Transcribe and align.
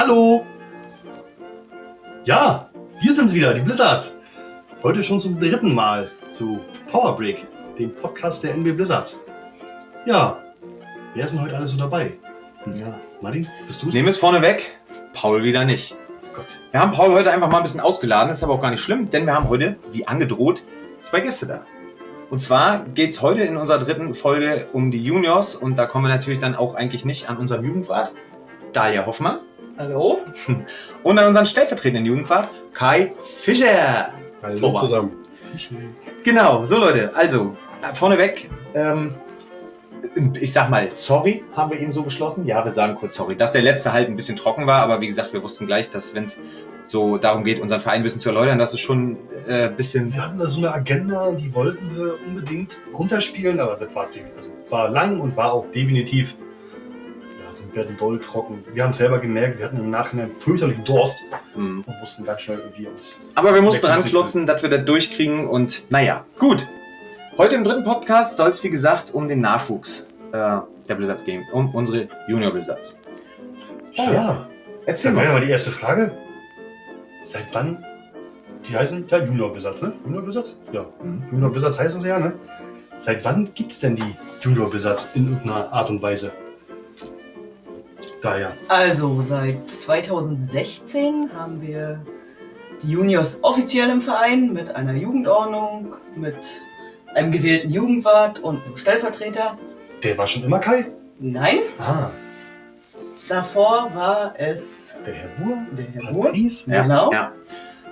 Hallo! 0.00 0.46
Ja, 2.24 2.70
wir 3.00 3.12
sind's 3.12 3.34
wieder, 3.34 3.52
die 3.52 3.62
Blizzards. 3.62 4.16
Heute 4.84 5.02
schon 5.02 5.18
zum 5.18 5.40
dritten 5.40 5.74
Mal 5.74 6.12
zu 6.28 6.60
Power 6.88 7.16
Break, 7.16 7.48
dem 7.76 7.92
Podcast 7.92 8.44
der 8.44 8.54
NB 8.54 8.76
Blizzards. 8.76 9.20
Ja, 10.06 10.38
wer 11.14 11.24
ist 11.24 11.34
denn 11.34 11.42
heute 11.42 11.56
alles 11.56 11.72
so 11.72 11.78
dabei? 11.78 12.12
Ja. 12.66 12.96
Martin, 13.20 13.48
bist 13.66 13.82
du? 13.82 13.88
Nehmen 13.88 14.06
es 14.06 14.18
vorne 14.18 14.40
weg, 14.40 14.78
Paul 15.14 15.42
wieder 15.42 15.64
nicht. 15.64 15.96
Gott. 16.32 16.46
Wir 16.70 16.78
haben 16.78 16.92
Paul 16.92 17.10
heute 17.10 17.32
einfach 17.32 17.50
mal 17.50 17.56
ein 17.56 17.64
bisschen 17.64 17.80
ausgeladen, 17.80 18.30
ist 18.30 18.44
aber 18.44 18.54
auch 18.54 18.62
gar 18.62 18.70
nicht 18.70 18.84
schlimm, 18.84 19.10
denn 19.10 19.26
wir 19.26 19.34
haben 19.34 19.48
heute, 19.48 19.78
wie 19.90 20.06
angedroht, 20.06 20.62
zwei 21.02 21.22
Gäste 21.22 21.46
da. 21.46 21.66
Und 22.30 22.38
zwar 22.38 22.84
geht 22.84 23.10
es 23.10 23.20
heute 23.20 23.40
in 23.40 23.56
unserer 23.56 23.80
dritten 23.80 24.14
Folge 24.14 24.68
um 24.72 24.92
die 24.92 25.02
Juniors 25.02 25.56
und 25.56 25.74
da 25.74 25.86
kommen 25.86 26.04
wir 26.04 26.14
natürlich 26.14 26.38
dann 26.38 26.54
auch 26.54 26.76
eigentlich 26.76 27.04
nicht 27.04 27.28
an 27.28 27.36
unseren 27.36 27.64
Jugendwart, 27.64 28.12
Dalia 28.72 29.04
Hoffmann. 29.04 29.40
Hallo? 29.78 30.18
Und 31.04 31.18
an 31.20 31.28
unseren 31.28 31.46
stellvertretenden 31.46 32.04
Jugendwart, 32.04 32.48
Kai 32.74 33.12
Fischer. 33.22 34.08
Hallo 34.42 34.58
Vorbei. 34.58 34.80
zusammen. 34.80 35.12
Genau, 36.24 36.64
so 36.66 36.78
Leute, 36.78 37.12
also 37.14 37.56
äh, 37.80 37.94
vorneweg, 37.94 38.50
ähm, 38.74 39.14
ich 40.40 40.52
sag 40.52 40.68
mal, 40.68 40.88
sorry, 40.92 41.44
haben 41.54 41.70
wir 41.70 41.80
eben 41.80 41.92
so 41.92 42.02
beschlossen. 42.02 42.44
Ja, 42.44 42.64
wir 42.64 42.72
sagen 42.72 42.96
kurz 42.96 43.14
sorry, 43.14 43.36
dass 43.36 43.52
der 43.52 43.62
letzte 43.62 43.92
halt 43.92 44.08
ein 44.08 44.16
bisschen 44.16 44.36
trocken 44.36 44.66
war, 44.66 44.80
aber 44.80 45.00
wie 45.00 45.06
gesagt, 45.06 45.32
wir 45.32 45.42
wussten 45.44 45.66
gleich, 45.66 45.88
dass 45.90 46.12
wenn 46.12 46.24
es 46.24 46.40
so 46.86 47.16
darum 47.16 47.44
geht, 47.44 47.60
unseren 47.60 47.80
Verein 47.80 48.00
ein 48.00 48.02
bisschen 48.02 48.20
zu 48.20 48.30
erläutern, 48.30 48.58
dass 48.58 48.74
es 48.74 48.80
schon 48.80 49.16
äh, 49.46 49.66
ein 49.66 49.76
bisschen. 49.76 50.12
Wir 50.12 50.24
hatten 50.24 50.40
da 50.40 50.48
so 50.48 50.58
eine 50.58 50.74
Agenda, 50.74 51.30
die 51.30 51.54
wollten 51.54 51.96
wir 51.96 52.18
unbedingt 52.26 52.76
runterspielen, 52.92 53.60
aber 53.60 53.76
das 53.76 53.94
war, 53.94 54.08
also 54.34 54.50
war 54.70 54.88
lang 54.88 55.20
und 55.20 55.36
war 55.36 55.52
auch 55.52 55.70
definitiv 55.70 56.36
ein 57.68 57.74
bisschen 57.74 57.96
doll 57.96 58.18
trocken. 58.20 58.64
Wir 58.72 58.84
haben 58.84 58.92
selber 58.92 59.18
gemerkt, 59.18 59.58
wir 59.58 59.66
hatten 59.66 59.78
im 59.78 59.90
Nachhinein 59.90 60.30
fürchterlichen 60.32 60.84
Durst 60.84 61.18
Hm. 61.54 61.84
und 61.86 62.00
mussten 62.00 62.24
ganz 62.24 62.42
schnell 62.42 62.58
irgendwie 62.58 62.86
uns. 62.86 63.22
Aber 63.34 63.54
wir 63.54 63.62
mussten 63.62 63.86
ranklotzen, 63.86 64.46
dass 64.46 64.62
wir 64.62 64.70
das 64.70 64.84
durchkriegen 64.84 65.46
und 65.48 65.90
naja, 65.90 66.24
gut. 66.38 66.68
Heute 67.36 67.54
im 67.54 67.64
dritten 67.64 67.84
Podcast 67.84 68.36
soll 68.36 68.50
es 68.50 68.62
wie 68.64 68.70
gesagt 68.70 69.14
um 69.14 69.28
den 69.28 69.40
Nachwuchs 69.40 70.06
äh, 70.32 70.58
der 70.88 70.94
Blizzards 70.96 71.24
gehen, 71.24 71.44
um 71.52 71.72
unsere 71.74 72.08
Junior 72.26 72.50
Blizzards. 72.52 72.98
Ja, 73.92 74.12
ja. 74.12 74.48
Erzähl 74.86 75.14
Dann 75.14 75.24
mal. 75.26 75.32
mal 75.34 75.40
die 75.44 75.50
erste 75.50 75.70
Frage. 75.70 76.12
Seit 77.22 77.46
wann? 77.52 77.84
Die 78.68 78.76
heißen 78.76 79.06
ja 79.08 79.18
Junior 79.24 79.52
Blizzards, 79.52 79.82
ne? 79.82 79.92
Junior 80.04 80.22
Blizzards? 80.22 80.58
Ja. 80.72 80.86
Mhm. 81.02 81.22
Junior 81.30 81.50
Blizzards 81.50 81.78
heißen 81.78 82.00
sie 82.00 82.08
ja, 82.08 82.18
ne? 82.18 82.32
Seit 82.96 83.24
wann 83.24 83.50
gibt 83.54 83.70
es 83.72 83.80
denn 83.80 83.94
die 83.96 84.16
Junior 84.40 84.68
Blizzards 84.68 85.10
in 85.14 85.28
irgendeiner 85.28 85.72
Art 85.72 85.90
und 85.90 86.02
Weise? 86.02 86.32
Daher. 88.22 88.52
Also, 88.68 89.22
seit 89.22 89.70
2016 89.70 91.30
haben 91.36 91.62
wir 91.62 92.00
die 92.82 92.90
Juniors 92.92 93.38
offiziell 93.42 93.90
im 93.90 94.02
Verein 94.02 94.52
mit 94.52 94.74
einer 94.74 94.94
Jugendordnung, 94.94 95.94
mit 96.16 96.36
einem 97.14 97.30
gewählten 97.32 97.70
Jugendwart 97.70 98.40
und 98.40 98.64
einem 98.64 98.76
Stellvertreter. 98.76 99.56
Der 100.02 100.18
war 100.18 100.26
schon 100.26 100.44
immer 100.44 100.58
Kai? 100.58 100.86
Nein, 101.20 101.58
Ah, 101.78 102.10
davor 103.28 103.90
war 103.94 104.34
es 104.38 104.94
der 105.04 105.14
Herr 105.14 105.28
Buhr? 105.30 105.58
der 105.76 105.86
Herr 105.86 106.12
Moore. 106.12 106.28
Patrice? 106.28 106.70
Ja, 106.70 106.82
Genau. 106.82 107.12
ja. 107.12 107.32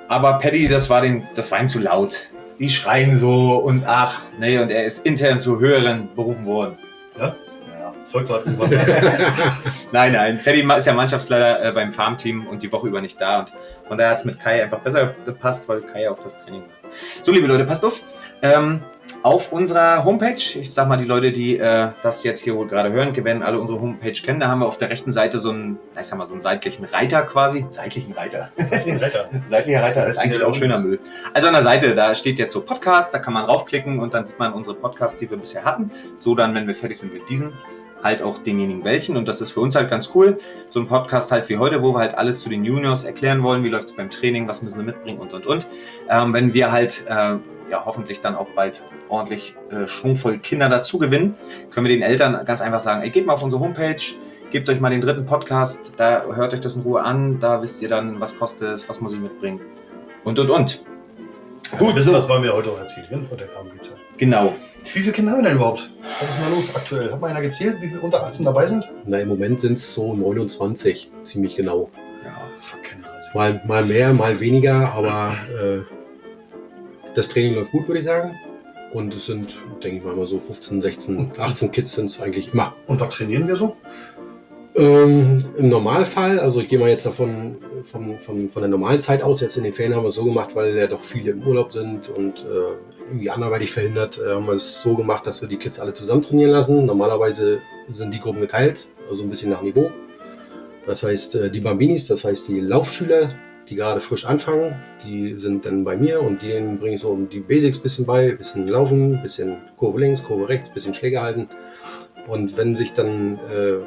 Aber 0.09 0.39
Paddy, 0.39 0.69
das 0.69 0.89
war, 0.89 1.01
den, 1.03 1.27
das 1.35 1.51
war 1.51 1.61
ihm 1.61 1.69
zu 1.69 1.81
laut. 1.81 2.31
Die 2.61 2.69
schreien 2.71 3.17
so 3.17 3.57
und 3.57 3.85
ach, 3.87 4.23
nee, 4.39 4.59
und 4.59 4.71
er 4.71 4.85
ist 4.87 5.05
intern 5.05 5.41
zu 5.41 5.59
höheren 5.59 6.09
berufen 6.15 6.47
worden. 6.47 6.79
Ja? 7.19 7.35
Ja. 8.07 8.13
Zeugwart 8.13 8.47
irgendwann. 8.47 8.71
Nein, 9.93 10.13
nein. 10.13 10.41
Ma- 10.65 10.75
ist 10.75 10.87
ja 10.87 10.95
Mannschaftsleiter 10.95 11.65
äh, 11.65 11.73
beim 11.73 11.93
Farmteam 11.93 12.47
und 12.47 12.63
die 12.63 12.73
Woche 12.73 12.89
über 12.89 13.01
nicht 13.01 13.21
da. 13.21 13.41
Und 13.41 13.53
von 13.87 13.99
daher 13.99 14.13
hat 14.13 14.19
es 14.19 14.25
mit 14.25 14.41
Kai 14.41 14.63
einfach 14.63 14.81
besser 14.81 15.15
gepasst, 15.25 15.69
weil 15.69 15.83
Kai 15.83 16.11
auch 16.11 16.19
das 16.23 16.37
Training 16.37 16.63
macht. 16.63 17.25
So, 17.25 17.33
liebe 17.33 17.47
Leute, 17.47 17.65
passt 17.65 17.85
auf. 17.85 18.03
Ähm, 18.43 18.83
auf 19.23 19.53
unserer 19.53 20.05
Homepage, 20.05 20.35
ich 20.59 20.73
sag 20.73 20.89
mal, 20.89 20.97
die 20.97 21.05
Leute, 21.05 21.33
die 21.33 21.59
äh, 21.59 21.89
das 22.03 22.23
jetzt 22.25 22.43
hier 22.43 22.55
wohl 22.57 22.67
gerade 22.67 22.91
hören, 22.93 23.15
werden 23.25 23.43
alle 23.43 23.59
unsere 23.59 23.81
Homepage 23.81 24.13
kennen. 24.13 24.41
Da 24.41 24.49
haben 24.49 24.61
wir 24.61 24.67
auf 24.67 24.79
der 24.79 24.91
rechten 24.91 25.13
Seite 25.13 25.39
so 25.41 25.51
einen, 25.51 25.79
ich 25.99 26.07
sag 26.07 26.19
mal, 26.19 26.27
so 26.27 26.35
einen 26.35 26.43
seitlichen 26.43 26.85
Reiter 26.85 27.23
quasi. 27.23 27.67
Seitlichen 27.71 28.13
Reiter. 28.13 28.51
Den 28.57 28.99
Retter. 28.99 29.29
Seitlicher 29.49 29.83
Reiter 29.83 30.07
ist 30.07 30.19
eigentlich 30.19 30.43
auch 30.43 30.55
schöner. 30.55 30.81
Müll. 30.81 31.01
Also 31.33 31.49
an 31.49 31.55
der 31.55 31.63
Seite, 31.63 31.95
da 31.95 32.15
steht 32.15 32.39
jetzt 32.39 32.53
so 32.53 32.61
Podcast, 32.63 33.15
da 33.15 33.19
kann 33.19 33.35
man 33.35 33.45
raufklicken 33.45 33.99
und 33.99 34.15
dann 34.15 34.27
sieht 34.27 34.39
man 34.39 34.53
unsere 34.53 34.77
Podcasts, 34.77 35.19
die 35.19 35.31
wir 35.31 35.37
bisher 35.37 35.65
hatten. 35.65 35.91
So 36.19 36.35
dann, 36.35 36.55
wenn 36.55 36.67
wir 36.67 36.75
fertig 36.75 36.99
sind 36.99 37.13
mit 37.13 37.29
diesen, 37.29 37.53
halt 38.03 38.23
auch 38.23 38.39
denjenigen 38.39 38.85
welchen. 38.85 39.17
Und 39.17 39.27
das 39.29 39.41
ist 39.41 39.51
für 39.51 39.61
uns 39.61 39.75
halt 39.75 39.91
ganz 39.91 40.13
cool. 40.15 40.39
So 40.71 40.81
ein 40.81 40.87
Podcast 40.87 41.33
halt 41.33 41.49
wie 41.49 41.57
heute, 41.57 41.83
wo 41.83 41.93
wir 41.93 42.01
halt 42.01 42.17
alles 42.17 42.41
zu 42.41 42.49
den 42.49 42.65
Juniors 42.65 43.05
erklären 43.05 43.43
wollen. 43.43 43.65
Wie 43.65 43.69
läuft 43.69 43.89
es 43.89 43.97
beim 43.97 44.11
Training, 44.11 44.49
was 44.49 44.63
müssen 44.63 44.79
sie 44.79 44.85
mitbringen 44.85 45.19
und 45.19 45.33
und 45.33 45.47
und. 45.47 45.69
Ähm, 46.09 46.33
wenn 46.33 46.55
wir 46.55 46.73
halt 46.73 47.05
äh, 47.09 47.37
ja 47.71 47.85
hoffentlich 47.85 48.21
dann 48.21 48.37
auch 48.37 48.49
bald 48.55 48.85
ordentlich 49.09 49.57
äh, 49.71 49.89
schwungvoll 49.89 50.39
Kinder 50.39 50.69
dazu 50.69 50.99
gewinnen, 50.99 51.35
können 51.71 51.87
wir 51.87 51.95
den 51.95 52.03
Eltern 52.03 52.45
ganz 52.45 52.61
einfach 52.61 52.81
sagen, 52.81 53.03
ey, 53.03 53.11
geht 53.11 53.27
mal 53.27 53.35
auf 53.35 53.43
unsere 53.43 53.61
Homepage, 53.61 53.97
gebt 54.51 54.69
euch 54.69 54.81
mal 54.81 54.91
den 54.91 55.01
dritten 55.01 55.27
Podcast, 55.27 55.95
da 55.97 56.25
hört 56.33 56.55
euch 56.55 56.61
das 56.61 56.77
in 56.77 56.83
Ruhe 56.83 57.03
an, 57.03 57.41
da 57.41 57.63
wisst 57.63 57.83
ihr 57.83 57.89
dann, 57.89 58.21
was 58.21 58.39
kostet 58.39 58.75
es, 58.75 58.89
was 58.89 59.01
muss 59.01 59.13
ich 59.15 59.21
mitbringen 59.21 59.61
und 60.25 60.39
und 60.39 60.51
und. 60.51 60.85
Gut, 61.79 61.97
wissen, 61.97 62.13
was 62.13 62.29
wollen 62.29 62.45
wir 62.45 62.55
heute 62.55 62.71
auch 62.71 62.79
erzählen? 62.79 63.23
ne? 63.23 63.27
Heute 63.31 63.49
darum 63.53 63.73
geht's 63.73 63.89
ja. 63.89 63.97
Genau. 64.17 64.55
Wie 64.95 65.01
viele 65.01 65.13
Kinder 65.13 65.33
haben 65.33 65.43
wir 65.43 65.49
denn 65.49 65.57
überhaupt? 65.57 65.91
Was 66.21 66.31
ist 66.31 66.39
denn 66.39 66.49
da 66.49 66.55
los 66.55 66.75
aktuell? 66.75 67.13
Hat 67.13 67.21
mal 67.21 67.29
einer 67.29 67.43
gezählt, 67.43 67.81
wie 67.81 67.89
viele 67.89 68.01
unter 68.01 68.25
18 68.25 68.45
dabei 68.45 68.67
sind? 68.67 68.91
Na, 69.05 69.19
im 69.19 69.29
Moment 69.29 69.61
sind 69.61 69.75
es 69.75 69.95
so 69.95 70.15
29, 70.15 71.11
ziemlich 71.25 71.57
genau. 71.57 71.91
Ja. 72.25 72.37
Verkennen 72.59 73.05
Mal, 73.35 73.61
mal 73.67 73.85
mehr, 73.85 74.15
mal 74.15 74.41
weniger, 74.41 74.93
aber 74.95 75.35
äh, 75.61 75.81
das 77.15 77.29
Training 77.29 77.55
läuft 77.55 77.73
gut, 77.73 77.87
würde 77.87 77.99
ich 77.99 78.07
sagen. 78.07 78.35
Und 78.93 79.15
es 79.15 79.27
sind, 79.27 79.59
denke 79.83 79.99
ich 79.99 80.05
mal, 80.05 80.17
mal 80.17 80.27
so 80.27 80.39
15, 80.39 80.81
16, 80.81 81.33
18 81.37 81.71
Kids 81.71 81.95
sind 81.95 82.07
es 82.07 82.19
eigentlich 82.19 82.55
immer. 82.55 82.75
Und 82.87 82.99
was 82.99 83.11
trainieren 83.11 83.47
wir 83.47 83.57
so? 83.57 83.77
Ähm, 84.77 85.45
Im 85.57 85.71
Normalfall, 85.71 86.39
also 86.39 86.61
ich 86.61 86.69
gehe 86.69 86.79
mal 86.79 86.91
jetzt 86.91 87.07
davon 87.07 87.57
von, 87.83 88.19
von, 88.19 88.51
von 88.51 88.63
der 88.63 88.69
normalen 88.69 89.01
Zeit 89.01 89.23
aus, 89.23 89.41
jetzt 89.41 89.57
in 89.57 89.65
den 89.65 89.73
Ferien 89.73 89.95
haben 89.95 90.03
wir 90.05 90.09
es 90.09 90.17
so 90.17 90.25
gemacht, 90.25 90.55
weil 90.55 90.77
ja 90.77 90.87
doch 90.87 91.01
viele 91.01 91.31
im 91.31 91.47
Urlaub 91.47 91.73
sind 91.73 92.11
und 92.11 92.41
äh, 92.41 93.07
irgendwie 93.09 93.31
anderweitig 93.31 93.73
verhindert, 93.73 94.19
äh, 94.19 94.35
haben 94.35 94.47
wir 94.47 94.53
es 94.53 94.83
so 94.83 94.95
gemacht, 94.95 95.27
dass 95.27 95.41
wir 95.41 95.49
die 95.49 95.57
Kids 95.57 95.81
alle 95.81 95.95
zusammen 95.95 96.21
trainieren 96.21 96.51
lassen. 96.51 96.85
Normalerweise 96.85 97.61
sind 97.91 98.13
die 98.13 98.21
Gruppen 98.21 98.43
geteilt, 98.43 98.89
also 99.09 99.23
ein 99.23 99.31
bisschen 99.31 99.51
nach 99.51 99.63
Niveau. 99.63 99.91
Das 100.87 101.03
heißt, 101.03 101.37
äh, 101.37 101.51
die 101.51 101.61
Bambinis, 101.61 102.07
das 102.07 102.25
heißt 102.25 102.47
die 102.49 102.61
Laufschüler, 102.61 103.35
die 103.71 103.77
gerade 103.77 104.01
frisch 104.01 104.27
anfangen, 104.27 104.77
die 105.03 105.39
sind 105.39 105.65
dann 105.65 105.85
bei 105.85 105.97
mir 105.97 106.21
und 106.21 106.43
denen 106.43 106.79
bringe 106.79 106.97
ich 106.97 107.01
so 107.01 107.17
die 107.17 107.41
Basics 107.41 107.79
bisschen 107.79 108.05
bei, 108.05 108.33
bisschen 108.33 108.69
laufen, 108.69 109.23
bisschen 109.23 109.57
Kurve 109.77 110.01
links, 110.01 110.23
Kurve 110.23 110.51
rechts, 110.51 110.69
bisschen 110.69 110.93
Schläge 110.93 111.23
halten. 111.23 111.49
Und 112.29 112.57
wenn 112.59 112.77
sich 112.77 112.93
dann 112.93 113.39
äh, 113.51 113.79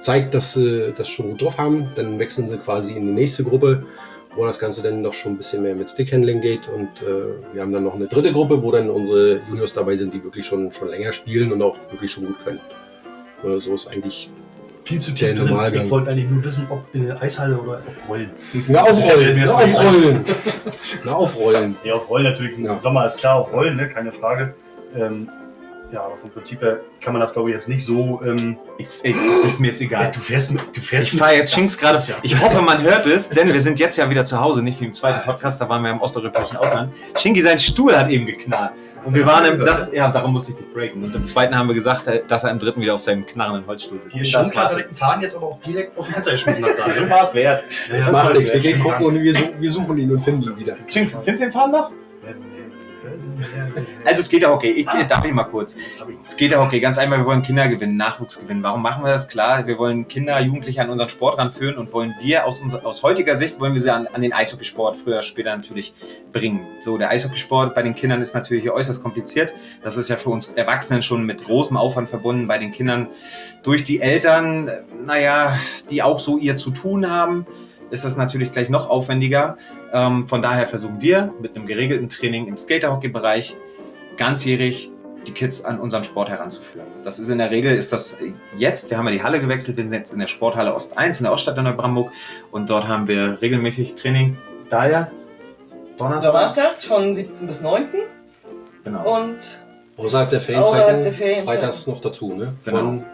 zeigt, 0.00 0.34
dass 0.34 0.54
sie 0.54 0.92
das 0.96 1.08
schon 1.08 1.30
gut 1.30 1.42
drauf 1.42 1.58
haben, 1.58 1.88
dann 1.94 2.18
wechseln 2.18 2.48
sie 2.48 2.56
quasi 2.58 2.94
in 2.94 3.06
die 3.06 3.12
nächste 3.12 3.44
Gruppe, 3.44 3.84
wo 4.36 4.44
das 4.44 4.58
Ganze 4.58 4.82
dann 4.82 5.02
doch 5.02 5.12
schon 5.14 5.32
ein 5.32 5.36
bisschen 5.36 5.62
mehr 5.62 5.74
mit 5.74 5.90
Stickhandling 5.90 6.40
geht. 6.40 6.68
Und 6.68 7.02
äh, 7.02 7.54
wir 7.54 7.62
haben 7.62 7.72
dann 7.72 7.84
noch 7.84 7.94
eine 7.94 8.06
dritte 8.06 8.32
Gruppe, 8.32 8.62
wo 8.62 8.70
dann 8.70 8.88
unsere 8.90 9.40
Juniors 9.48 9.72
dabei 9.72 9.96
sind, 9.96 10.14
die 10.14 10.22
wirklich 10.22 10.46
schon, 10.46 10.70
schon 10.72 10.88
länger 10.88 11.12
spielen 11.12 11.52
und 11.52 11.60
auch 11.62 11.76
wirklich 11.90 12.12
schon 12.12 12.26
gut 12.26 12.36
können. 12.44 12.60
Äh, 13.44 13.60
so 13.60 13.74
ist 13.74 13.88
eigentlich. 13.88 14.30
Viel 14.84 15.00
zu 15.00 15.12
tief 15.12 15.34
drin. 15.34 15.48
Normalgang. 15.48 15.84
Ich 15.84 15.90
wollte 15.90 16.10
eigentlich 16.10 16.30
nur 16.30 16.42
wissen, 16.42 16.66
ob 16.70 16.82
in 16.94 17.06
der 17.06 17.20
Eishalle 17.20 17.58
oder 17.58 17.72
auf 17.86 18.08
Rollen. 18.08 18.30
Na, 18.68 18.82
aufrollen! 18.84 19.36
Ja, 19.36 19.44
Na, 19.44 19.52
aufrollen! 19.54 20.24
Na, 21.04 21.12
aufrollen! 21.12 21.76
Ja, 21.84 21.92
auf 21.94 22.08
Rollen 22.08 22.24
natürlich. 22.24 22.56
Im 22.56 22.64
Ja. 22.64 22.78
Sommer 22.78 23.04
ist 23.04 23.18
klar 23.18 23.36
auf 23.36 23.52
Rollen, 23.52 23.76
ne? 23.76 23.88
keine 23.90 24.12
Frage. 24.12 24.54
Ähm, 24.96 25.28
ja, 25.90 26.02
aber 26.04 26.16
vom 26.16 26.30
Prinzip 26.30 26.60
her 26.60 26.80
kann 27.00 27.14
man 27.14 27.20
das, 27.20 27.32
glaube 27.32 27.48
ich, 27.48 27.54
jetzt 27.54 27.68
nicht 27.68 27.84
so. 27.84 28.20
Ähm, 28.24 28.58
Ich, 28.76 28.86
ich, 29.02 29.16
ist 29.44 29.58
mir 29.58 29.68
jetzt 29.68 29.80
egal. 29.80 30.10
Du 30.14 30.20
fährst 30.20 30.52
mit. 30.52 30.60
Du 30.76 30.80
fährst 30.82 31.12
Ich 31.12 31.18
fahre 31.18 31.34
jetzt 31.34 31.54
Schinks 31.54 31.78
gerade. 31.78 31.98
ja. 32.06 32.14
Ich 32.22 32.38
hoffe, 32.40 32.60
man 32.60 32.82
hört 32.82 33.06
es, 33.06 33.28
denn 33.30 33.52
wir 33.52 33.60
sind 33.60 33.78
jetzt 33.80 33.96
ja 33.96 34.08
wieder 34.10 34.24
zu 34.24 34.38
Hause, 34.38 34.62
nicht 34.62 34.80
wie 34.80 34.84
im 34.84 34.92
zweiten 34.92 35.24
Podcast, 35.24 35.60
da 35.60 35.68
waren 35.68 35.82
wir 35.82 35.90
im 35.90 36.00
osteuropäischen 36.00 36.56
Ausland. 36.58 36.92
Schinki, 37.16 37.40
sein 37.40 37.58
Stuhl 37.58 37.96
hat 37.96 38.10
eben 38.10 38.26
geknallt. 38.26 38.72
Und 39.04 39.14
wir 39.14 39.24
Das 39.24 39.32
waren 39.32 39.44
im, 39.60 39.64
das, 39.64 39.90
ja, 39.92 40.10
darum 40.10 40.32
musste 40.32 40.52
ich 40.52 40.58
dich 40.58 40.72
breaken. 40.74 41.02
Und 41.04 41.14
im 41.14 41.24
zweiten 41.24 41.56
haben 41.56 41.68
wir 41.68 41.74
gesagt, 41.74 42.02
dass 42.28 42.44
er 42.44 42.50
im 42.50 42.58
dritten 42.58 42.80
wieder 42.80 42.94
auf 42.94 43.00
seinem 43.00 43.24
knarrenden 43.24 43.66
Holzstuhl 43.66 44.00
sitzt. 44.00 44.14
Die 44.14 44.30
klar 44.30 44.44
war's. 44.54 44.74
direkt 44.74 44.98
fahren, 44.98 45.20
jetzt 45.22 45.36
aber 45.36 45.46
auch 45.46 45.60
direkt 45.62 45.96
aus 45.96 46.06
dem 46.06 46.14
Fenster 46.14 46.32
geschmissen 46.32 46.64
hat. 46.66 46.72
Das 46.98 47.08
war 47.08 47.22
es 47.22 47.32
wert. 47.34 47.64
Ja, 47.88 47.96
Das 47.96 48.04
das 48.06 48.12
macht 48.12 48.34
nichts. 48.34 48.52
Wir 48.52 48.60
gehen 48.60 48.80
gucken 48.80 49.06
und 49.06 49.22
wir, 49.22 49.32
su- 49.34 49.54
wir 49.58 49.70
suchen 49.72 49.96
ihn 49.96 50.10
und 50.10 50.20
finden 50.20 50.42
ihn 50.42 50.56
wieder. 50.58 50.76
Schinks, 50.88 51.14
findest 51.24 51.42
du 51.42 51.46
den 51.46 51.52
Fahren 51.52 51.70
noch? 51.70 51.92
Also 54.04 54.20
es 54.20 54.28
geht 54.28 54.42
ja 54.42 54.52
okay. 54.52 54.70
Ich, 54.70 54.86
darf 55.08 55.24
ich 55.24 55.32
mal 55.32 55.44
kurz. 55.44 55.76
Es 56.24 56.36
geht 56.36 56.52
ja 56.52 56.62
okay, 56.62 56.80
ganz 56.80 56.98
einfach, 56.98 57.18
wir 57.18 57.26
wollen 57.26 57.42
Kinder 57.42 57.68
gewinnen, 57.68 57.96
Nachwuchs 57.96 58.40
gewinnen. 58.40 58.62
Warum 58.62 58.82
machen 58.82 59.04
wir 59.04 59.10
das? 59.10 59.28
Klar, 59.28 59.66
wir 59.66 59.78
wollen 59.78 60.08
Kinder, 60.08 60.40
Jugendliche 60.40 60.82
an 60.82 60.90
unseren 60.90 61.08
Sport 61.08 61.38
ranführen 61.38 61.76
und 61.76 61.92
wollen 61.92 62.14
wir 62.20 62.46
aus, 62.46 62.60
unser, 62.60 62.84
aus 62.84 63.02
heutiger 63.02 63.36
Sicht, 63.36 63.60
wollen 63.60 63.74
wir 63.74 63.80
sie 63.80 63.92
an, 63.92 64.06
an 64.06 64.22
den 64.22 64.32
Eishockeysport 64.32 64.96
früher 64.96 65.22
später 65.22 65.56
natürlich 65.56 65.94
bringen. 66.32 66.66
So, 66.80 66.98
der 66.98 67.10
Eishockeysport 67.10 67.74
bei 67.74 67.82
den 67.82 67.94
Kindern 67.94 68.20
ist 68.20 68.34
natürlich 68.34 68.70
äußerst 68.70 69.02
kompliziert. 69.02 69.54
Das 69.82 69.96
ist 69.96 70.08
ja 70.08 70.16
für 70.16 70.30
uns 70.30 70.48
Erwachsenen 70.48 71.02
schon 71.02 71.24
mit 71.24 71.44
großem 71.44 71.76
Aufwand 71.76 72.08
verbunden, 72.08 72.46
bei 72.46 72.58
den 72.58 72.72
Kindern 72.72 73.08
durch 73.62 73.84
die 73.84 74.00
Eltern, 74.00 74.68
äh, 74.68 74.80
naja, 75.04 75.58
die 75.90 76.02
auch 76.02 76.20
so 76.20 76.38
ihr 76.38 76.56
zu 76.56 76.70
tun 76.70 77.08
haben. 77.08 77.46
Ist 77.90 78.04
das 78.04 78.16
natürlich 78.16 78.50
gleich 78.50 78.68
noch 78.68 78.90
aufwendiger. 78.90 79.56
Ähm, 79.92 80.26
von 80.28 80.42
daher 80.42 80.66
versuchen 80.66 81.00
wir 81.00 81.32
mit 81.40 81.56
einem 81.56 81.66
geregelten 81.66 82.08
Training 82.08 82.46
im 82.46 82.56
Skaterhockey-Bereich 82.56 83.56
ganzjährig 84.16 84.90
die 85.26 85.32
Kids 85.32 85.64
an 85.64 85.78
unseren 85.80 86.04
Sport 86.04 86.28
heranzuführen. 86.28 86.86
Das 87.04 87.18
ist 87.18 87.28
in 87.28 87.38
der 87.38 87.50
Regel, 87.50 87.76
ist 87.76 87.92
das 87.92 88.18
jetzt, 88.56 88.90
wir 88.90 88.98
haben 88.98 89.06
ja 89.06 89.12
die 89.12 89.22
Halle 89.22 89.40
gewechselt, 89.40 89.76
wir 89.76 89.84
sind 89.84 89.92
jetzt 89.92 90.12
in 90.12 90.18
der 90.20 90.26
Sporthalle 90.26 90.74
Ost 90.74 90.96
1 90.96 91.18
in 91.20 91.24
der 91.24 91.32
Oststadt 91.32 91.58
in 91.58 91.64
Neubrandenburg 91.64 92.12
und 92.50 92.70
dort 92.70 92.86
haben 92.88 93.08
wir 93.08 93.40
regelmäßig 93.42 93.94
Training. 93.96 94.38
Daher, 94.70 95.10
Donnerstag. 95.98 96.32
Da 96.32 96.38
war's 96.38 96.54
das, 96.54 96.84
von 96.84 97.12
17 97.12 97.46
bis 97.48 97.62
19. 97.62 98.00
Genau. 98.84 99.16
Und 99.16 99.60
Außerhalb 99.96 100.30
der 100.30 100.40
Ferienzeiten, 100.40 100.78
Außerhalb 100.80 101.02
der 101.02 101.12
Ferienzeiten. 101.12 101.46
freitags 101.48 101.86
noch 101.88 102.00
dazu, 102.00 102.32
ne? 102.34 102.54
Genau. 102.64 102.78
Von 102.78 102.88
Hm. 103.00 103.04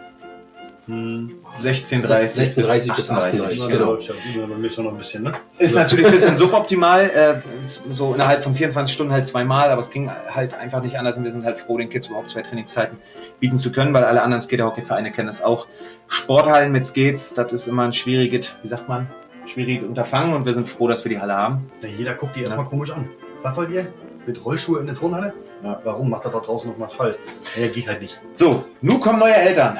16.30 0.87 2.35
16:30 2.35 2.95
bis 2.95 3.09
18:30. 3.11 3.39
Na, 3.41 3.49
Genau. 3.49 3.67
genau. 3.67 3.85
läuft 3.93 4.07
ja 4.07 4.13
immer 4.35 4.47
bei 4.47 4.55
mir 4.55 4.69
so 4.69 4.81
noch 4.83 4.91
ein 4.91 4.97
bisschen, 4.97 5.23
ne? 5.23 5.33
Ist 5.57 5.75
natürlich 5.75 6.05
ein 6.05 6.11
bisschen 6.11 6.37
suboptimal, 6.37 7.09
äh, 7.09 7.35
so 7.65 8.13
innerhalb 8.13 8.43
von 8.43 8.53
24 8.55 8.93
Stunden 8.93 9.11
halt 9.13 9.25
zweimal, 9.25 9.69
aber 9.71 9.81
es 9.81 9.89
ging 9.89 10.09
halt 10.11 10.53
einfach 10.53 10.81
nicht 10.81 10.97
anders 10.97 11.17
und 11.17 11.23
wir 11.23 11.31
sind 11.31 11.43
halt 11.45 11.57
froh, 11.57 11.77
den 11.77 11.89
Kids 11.89 12.07
überhaupt 12.07 12.29
zwei 12.29 12.41
Trainingszeiten 12.41 12.97
bieten 13.39 13.57
zu 13.57 13.71
können, 13.71 13.93
weil 13.93 14.03
alle 14.03 14.21
anderen 14.21 14.41
Skaterhockey-Vereine 14.41 15.11
kennen 15.11 15.27
das 15.27 15.41
auch. 15.43 15.67
Sporthallen 16.07 16.71
mit 16.71 16.85
Skates, 16.85 17.33
das 17.33 17.51
ist 17.53 17.67
immer 17.67 17.83
ein 17.83 17.93
schwieriges, 17.93 18.51
wie 18.61 18.67
sagt 18.67 18.87
man, 18.87 19.07
schwieriges 19.47 19.87
Unterfangen 19.87 20.33
und 20.33 20.45
wir 20.45 20.53
sind 20.53 20.69
froh, 20.69 20.87
dass 20.87 21.03
wir 21.03 21.09
die 21.09 21.19
Halle 21.19 21.35
haben. 21.35 21.67
Na, 21.81 21.89
jeder 21.89 22.13
guckt 22.13 22.35
die 22.35 22.39
Ja. 22.41 22.45
erstmal 22.45 22.65
komisch 22.67 22.91
an. 22.91 23.09
Was 23.41 23.55
wollt 23.57 23.71
ihr? 23.71 23.87
Mit 24.27 24.43
Rollschuhe 24.43 24.79
in 24.79 24.87
der 24.87 24.95
Turnhalle? 24.95 25.33
Ja. 25.63 25.79
Warum 25.83 26.09
macht 26.09 26.25
er 26.25 26.31
da 26.31 26.39
draußen 26.39 26.69
auf 26.69 26.75
dem 26.77 26.83
Asphalt? 26.83 27.17
Ja, 27.59 27.67
geht 27.67 27.87
halt 27.87 28.01
nicht. 28.01 28.19
So, 28.33 28.65
nun 28.81 28.99
kommen 28.99 29.19
neue 29.19 29.35
Eltern 29.35 29.77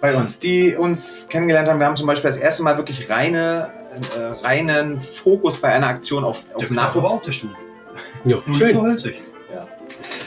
bei 0.00 0.14
uns, 0.14 0.38
die 0.38 0.74
uns 0.76 1.28
kennengelernt 1.28 1.68
haben. 1.68 1.78
Wir 1.80 1.86
haben 1.86 1.96
zum 1.96 2.06
Beispiel 2.06 2.28
das 2.28 2.36
erste 2.36 2.62
Mal 2.62 2.76
wirklich 2.76 3.08
reine, 3.08 3.70
äh, 4.16 4.46
reinen 4.46 5.00
Fokus 5.00 5.60
bei 5.60 5.68
einer 5.68 5.88
Aktion 5.88 6.24
auf, 6.24 6.44
auf 6.54 6.66
Der 6.66 6.72
Nachwuchs. 6.72 7.10
auch 7.10 7.22
der 7.22 7.32
Stuhl. 7.32 7.50
ja, 8.24 8.38
schön. 8.52 8.70
zu 8.74 8.82
hölzig. 8.82 9.22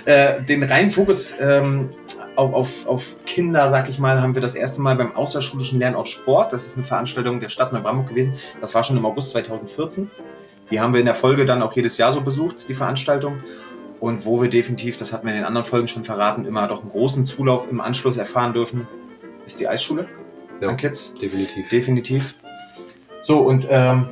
Äh, 0.06 0.42
den 0.42 0.64
reinen 0.64 0.90
Fokus 0.90 1.36
ähm, 1.40 1.90
auf, 2.36 2.54
auf, 2.54 2.88
auf 2.88 3.16
Kinder, 3.26 3.70
sag 3.70 3.90
ich 3.90 4.00
mal, 4.00 4.22
haben 4.22 4.34
wir 4.34 4.42
das 4.42 4.56
erste 4.56 4.82
Mal 4.82 4.96
beim 4.96 5.16
außerschulischen 5.16 5.78
Lernort 5.78 6.08
Sport. 6.08 6.54
Das 6.54 6.66
ist 6.66 6.78
eine 6.78 6.88
Veranstaltung 6.88 7.40
der 7.40 7.50
Stadt 7.50 7.74
Neubrandenburg 7.74 8.10
gewesen. 8.10 8.36
Das 8.62 8.74
war 8.74 8.84
schon 8.84 8.98
im 8.98 9.06
August 9.06 9.32
2014. 9.32 10.10
Die 10.72 10.80
haben 10.80 10.94
wir 10.94 11.00
in 11.00 11.06
der 11.06 11.16
Folge 11.16 11.46
dann 11.46 11.62
auch 11.62 11.74
jedes 11.74 11.98
Jahr 11.98 12.14
so 12.14 12.22
besucht, 12.22 12.70
die 12.70 12.76
Veranstaltung. 12.76 13.44
Und 14.00 14.26
wo 14.26 14.42
wir 14.42 14.50
definitiv, 14.50 14.98
das 14.98 15.12
hatten 15.12 15.28
wir 15.28 15.34
in 15.34 15.40
den 15.40 15.46
anderen 15.46 15.66
Folgen 15.66 15.88
schon 15.90 16.06
verraten, 16.06 16.46
immer 16.46 16.68
doch 16.68 16.82
einen 16.82 16.92
großen 16.92 17.26
Zulauf 17.26 17.70
im 17.70 17.82
Anschluss 17.82 18.18
erfahren 18.18 18.54
dürfen, 18.54 18.88
ist 19.50 19.60
die 19.60 19.68
Eisschule 19.68 20.08
Ja. 20.62 20.70
an 20.70 20.78
Kids. 20.78 21.14
Definitiv. 21.22 21.70
Definitiv. 21.70 22.36
So, 23.24 23.40
und 23.40 23.68
ähm, 23.70 24.08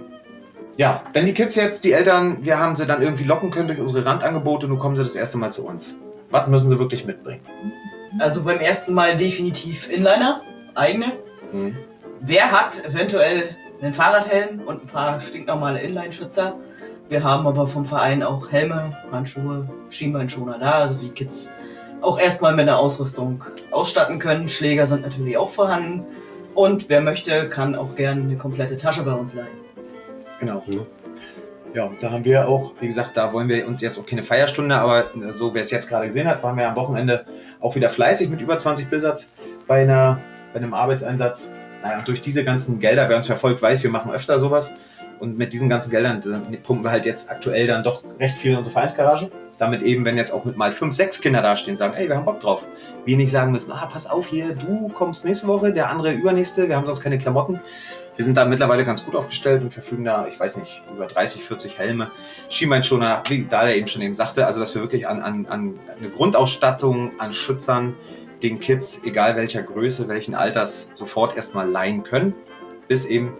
ja, 0.75 1.01
wenn 1.13 1.25
die 1.25 1.33
Kids 1.33 1.55
jetzt, 1.55 1.83
die 1.85 1.93
Eltern, 1.93 2.39
wir 2.41 2.59
haben 2.59 2.75
sie 2.75 2.85
dann 2.85 3.01
irgendwie 3.01 3.23
locken 3.23 3.49
können 3.51 3.67
durch 3.67 3.79
unsere 3.79 4.05
Randangebote, 4.05 4.67
nun 4.67 4.77
kommen 4.79 4.95
sie 4.95 5.03
das 5.03 5.15
erste 5.15 5.37
Mal 5.37 5.51
zu 5.51 5.65
uns. 5.65 5.95
Was 6.29 6.47
müssen 6.47 6.69
sie 6.69 6.79
wirklich 6.79 7.05
mitbringen? 7.05 7.41
also 8.19 8.41
beim 8.41 8.59
ersten 8.59 8.93
Mal 8.93 9.15
definitiv 9.15 9.89
Inliner, 9.91 10.41
eigene. 10.75 11.13
Wer 12.21 12.51
hat 12.51 12.83
eventuell 12.83 13.43
einen 13.81 13.93
Fahrradhelm 13.93 14.61
und 14.65 14.83
ein 14.83 14.87
paar 14.87 15.19
stinknormale 15.21 15.79
Inline-Schützer? 15.81 16.55
Wir 17.09 17.23
haben 17.23 17.45
aber 17.47 17.67
vom 17.67 17.85
Verein 17.85 18.23
auch 18.23 18.51
Helme, 18.51 18.97
Handschuhe, 19.11 19.69
Schienbeinschoner 19.89 20.57
da, 20.59 20.71
also 20.79 20.95
die 20.99 21.09
Kids 21.09 21.47
auch 22.01 22.19
erstmal 22.19 22.53
mit 22.53 22.67
einer 22.67 22.79
Ausrüstung 22.79 23.43
ausstatten 23.71 24.19
können. 24.19 24.49
Schläger 24.49 24.87
sind 24.87 25.01
natürlich 25.01 25.37
auch 25.37 25.49
vorhanden. 25.49 26.05
Und 26.53 26.89
wer 26.89 27.01
möchte, 27.01 27.49
kann 27.49 27.75
auch 27.75 27.95
gerne 27.95 28.21
eine 28.21 28.37
komplette 28.37 28.77
Tasche 28.77 29.03
bei 29.03 29.13
uns 29.13 29.35
leihen. 29.35 29.47
Genau. 30.39 30.63
Ja. 30.67 30.81
Ja, 31.73 31.91
da 31.99 32.11
haben 32.11 32.25
wir 32.25 32.47
auch, 32.47 32.73
wie 32.79 32.87
gesagt, 32.87 33.17
da 33.17 33.33
wollen 33.33 33.49
wir 33.49 33.67
uns 33.67 33.81
jetzt 33.81 33.99
auch 33.99 34.05
keine 34.05 34.23
Feierstunde, 34.23 34.75
aber 34.75 35.13
äh, 35.15 35.33
so 35.33 35.53
wer 35.53 35.61
es 35.61 35.69
jetzt 35.69 35.89
gerade 35.89 36.07
gesehen 36.07 36.27
hat, 36.27 36.41
waren 36.41 36.57
wir 36.57 36.67
am 36.67 36.75
Wochenende 36.75 37.25
auch 37.59 37.75
wieder 37.75 37.89
fleißig 37.89 38.29
mit 38.29 38.41
über 38.41 38.57
20 38.57 38.89
Blizzards 38.89 39.31
bei, 39.67 39.81
einer, 39.81 40.19
bei 40.53 40.59
einem 40.59 40.73
Arbeitseinsatz. 40.73 41.51
Naja, 41.83 42.01
durch 42.03 42.21
diese 42.21 42.43
ganzen 42.43 42.79
Gelder, 42.79 43.09
wer 43.09 43.17
uns 43.17 43.27
verfolgt, 43.27 43.61
weiß, 43.61 43.83
wir 43.83 43.91
machen 43.91 44.11
öfter 44.11 44.39
sowas. 44.39 44.75
Und 45.19 45.37
mit 45.37 45.53
diesen 45.53 45.67
ganzen 45.69 45.91
Geldern 45.91 46.17
äh, 46.51 46.57
pumpen 46.57 46.83
wir 46.83 46.91
halt 46.91 47.05
jetzt 47.05 47.29
aktuell 47.29 47.67
dann 47.67 47.83
doch 47.83 48.03
recht 48.19 48.37
viel 48.37 48.51
in 48.51 48.57
unsere 48.57 48.73
Vereinsgarage. 48.73 49.29
Damit 49.57 49.81
eben, 49.81 50.05
wenn 50.05 50.17
jetzt 50.17 50.31
auch 50.31 50.45
mit 50.45 50.55
mal 50.55 50.71
fünf, 50.71 50.95
sechs 50.95 51.19
Kinder 51.19 51.41
dastehen, 51.41 51.75
sagen, 51.77 51.95
ey, 51.95 52.07
wir 52.07 52.15
haben 52.15 52.25
Bock 52.25 52.39
drauf. 52.39 52.65
Wir 53.05 53.17
nicht 53.17 53.31
sagen 53.31 53.51
müssen, 53.51 53.71
ah, 53.71 53.87
pass 53.91 54.07
auf 54.07 54.27
hier, 54.27 54.53
du 54.53 54.89
kommst 54.89 55.25
nächste 55.25 55.47
Woche, 55.47 55.73
der 55.73 55.89
andere 55.89 56.13
übernächste, 56.13 56.69
wir 56.69 56.75
haben 56.75 56.85
sonst 56.85 57.01
keine 57.01 57.17
Klamotten. 57.17 57.59
Wir 58.15 58.25
sind 58.25 58.35
da 58.35 58.45
mittlerweile 58.45 58.83
ganz 58.83 59.05
gut 59.05 59.15
aufgestellt 59.15 59.61
und 59.61 59.71
verfügen 59.71 60.03
da, 60.03 60.27
ich 60.27 60.39
weiß 60.39 60.57
nicht, 60.57 60.81
über 60.91 61.05
30, 61.05 61.43
40 61.43 61.77
Helme, 61.77 62.11
Schienbeinschoner, 62.49 63.21
wie 63.29 63.45
Dalia 63.45 63.75
eben 63.75 63.87
schon 63.87 64.01
eben 64.01 64.15
sagte, 64.15 64.47
also 64.47 64.59
dass 64.59 64.73
wir 64.73 64.81
wirklich 64.81 65.07
an, 65.07 65.21
an, 65.21 65.45
an 65.45 65.79
eine 65.97 66.09
Grundausstattung 66.09 67.19
an 67.19 67.31
Schützern 67.31 67.95
den 68.41 68.59
Kids, 68.59 69.01
egal 69.03 69.35
welcher 69.35 69.61
Größe, 69.61 70.07
welchen 70.07 70.35
Alters, 70.35 70.89
sofort 70.95 71.35
erstmal 71.35 71.69
leihen 71.69 72.03
können, 72.03 72.33
bis 72.87 73.05
eben 73.05 73.33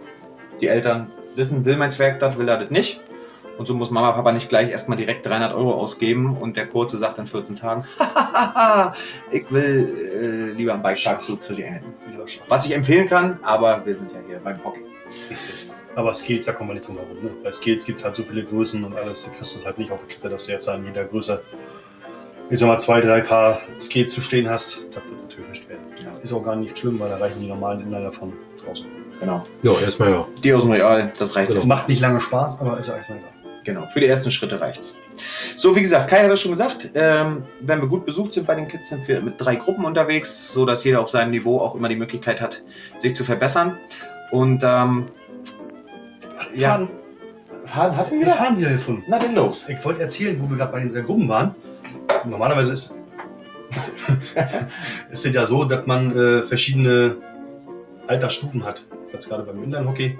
die 0.60 0.68
Eltern 0.68 1.10
wissen, 1.34 1.64
will 1.64 1.76
mein 1.76 1.90
Zwerg 1.90 2.20
das, 2.20 2.38
will 2.38 2.48
er 2.48 2.58
das 2.58 2.70
nicht. 2.70 3.00
Und 3.58 3.66
so 3.66 3.74
muss 3.74 3.90
Mama, 3.90 4.12
Papa 4.12 4.30
nicht 4.32 4.48
gleich 4.48 4.70
erstmal 4.70 4.96
direkt 4.96 5.26
300 5.26 5.52
Euro 5.52 5.74
ausgeben 5.74 6.36
und 6.36 6.56
der 6.56 6.66
Kurze 6.68 6.96
sagt 6.96 7.18
in 7.18 7.26
14 7.26 7.56
Tagen, 7.56 7.84
ich 9.32 9.50
will 9.50 10.52
äh, 10.52 10.56
lieber 10.56 10.72
einen 10.74 10.82
Bikepark 10.82 11.24
zu 11.24 11.36
Krischi 11.36 11.62
Engel. 11.62 11.82
Was 12.48 12.64
ich 12.66 12.72
empfehlen 12.72 13.08
kann, 13.08 13.40
aber 13.42 13.84
wir 13.84 13.96
sind 13.96 14.12
ja 14.12 14.18
hier 14.26 14.38
beim 14.38 14.62
Hockey. 14.64 14.82
Aber 15.94 16.12
Skills, 16.14 16.46
da 16.46 16.52
kommen 16.52 16.70
wir 16.70 16.74
nicht 16.74 16.86
drum 16.86 16.96
herum. 16.96 17.16
Ne? 17.20 17.30
Bei 17.42 17.50
Skills 17.50 17.84
gibt 17.84 18.04
halt 18.04 18.14
so 18.14 18.22
viele 18.22 18.44
Größen 18.44 18.84
und 18.84 18.94
alles. 18.96 19.24
Da 19.24 19.32
kriegst 19.32 19.56
du 19.56 19.58
es 19.58 19.66
halt 19.66 19.78
nicht 19.78 19.90
auf 19.90 20.06
die 20.06 20.14
Kette, 20.14 20.28
dass 20.28 20.46
du 20.46 20.52
jetzt 20.52 20.68
an 20.68 20.84
jeder 20.84 21.04
Größe, 21.04 21.42
ich 22.50 22.58
sag 22.60 22.68
mal, 22.68 22.78
zwei, 22.78 23.00
drei 23.00 23.20
Paar 23.20 23.60
Skills 23.80 24.12
zu 24.12 24.20
stehen 24.20 24.48
hast. 24.48 24.80
Das 24.92 25.02
wird 25.06 25.20
natürlich 25.22 25.48
nicht 25.48 25.68
werden. 25.68 25.82
Ja, 26.04 26.12
ist 26.22 26.32
auch 26.32 26.44
gar 26.44 26.54
nicht 26.54 26.78
schlimm, 26.78 27.00
weil 27.00 27.08
da 27.08 27.16
reichen 27.16 27.40
die 27.40 27.48
normalen 27.48 27.80
Inliner 27.80 28.12
von 28.12 28.32
draußen. 28.64 28.86
Genau. 29.18 29.42
Ja, 29.62 29.72
erstmal 29.80 30.12
ja. 30.12 30.28
Die 30.44 30.52
aus 30.52 30.62
dem 30.62 30.70
Real, 30.70 31.12
das 31.18 31.34
reicht 31.34 31.48
Genau. 31.48 31.56
Das 31.56 31.64
jetzt. 31.64 31.68
macht 31.68 31.88
nicht 31.88 32.00
lange 32.00 32.20
Spaß, 32.20 32.60
aber 32.60 32.78
ist 32.78 32.86
ja 32.86 32.94
erstmal 32.94 33.18
egal. 33.18 33.30
Genau, 33.68 33.86
für 33.88 34.00
die 34.00 34.06
ersten 34.06 34.30
Schritte 34.30 34.62
reicht's. 34.62 34.96
So, 35.58 35.76
wie 35.76 35.82
gesagt, 35.82 36.08
Kai 36.08 36.22
hat 36.22 36.30
das 36.30 36.40
schon 36.40 36.52
gesagt, 36.52 36.88
ähm, 36.94 37.42
wenn 37.60 37.82
wir 37.82 37.86
gut 37.86 38.06
besucht 38.06 38.32
sind 38.32 38.46
bei 38.46 38.54
den 38.54 38.66
Kids, 38.66 38.88
sind 38.88 39.06
wir 39.06 39.20
mit 39.20 39.34
drei 39.36 39.56
Gruppen 39.56 39.84
unterwegs, 39.84 40.54
so 40.54 40.64
dass 40.64 40.84
jeder 40.84 41.02
auf 41.02 41.10
seinem 41.10 41.32
Niveau 41.32 41.60
auch 41.60 41.74
immer 41.74 41.90
die 41.90 41.96
Möglichkeit 41.96 42.40
hat, 42.40 42.62
sich 42.98 43.14
zu 43.14 43.24
verbessern. 43.24 43.76
Und 44.30 44.64
ähm, 44.64 45.08
ja, 46.54 46.70
Faden. 46.70 46.88
fahren, 47.66 47.94
hast 47.94 48.10
du 48.10 48.14
ihn 48.14 48.20
Wir 48.22 48.28
wieder? 48.28 48.36
fahren 48.36 48.56
wieder 48.58 48.70
gefunden. 48.70 49.04
Na 49.06 49.18
denn 49.18 49.34
los. 49.34 49.68
Ich 49.68 49.84
wollte 49.84 50.00
erzählen, 50.00 50.40
wo 50.40 50.48
wir 50.48 50.56
gerade 50.56 50.72
bei 50.72 50.80
den 50.80 50.94
drei 50.94 51.02
Gruppen 51.02 51.28
waren. 51.28 51.54
Normalerweise 52.24 52.72
ist, 52.72 52.94
ist, 53.76 53.92
ist 55.10 55.26
es 55.26 55.34
ja 55.34 55.44
so, 55.44 55.64
dass 55.64 55.86
man 55.86 56.16
äh, 56.16 56.42
verschiedene 56.42 57.16
Altersstufen 58.06 58.64
hat. 58.64 58.86
Jetzt 59.12 59.28
gerade 59.28 59.42
beim 59.42 59.62
Inline-Hockey. 59.62 60.18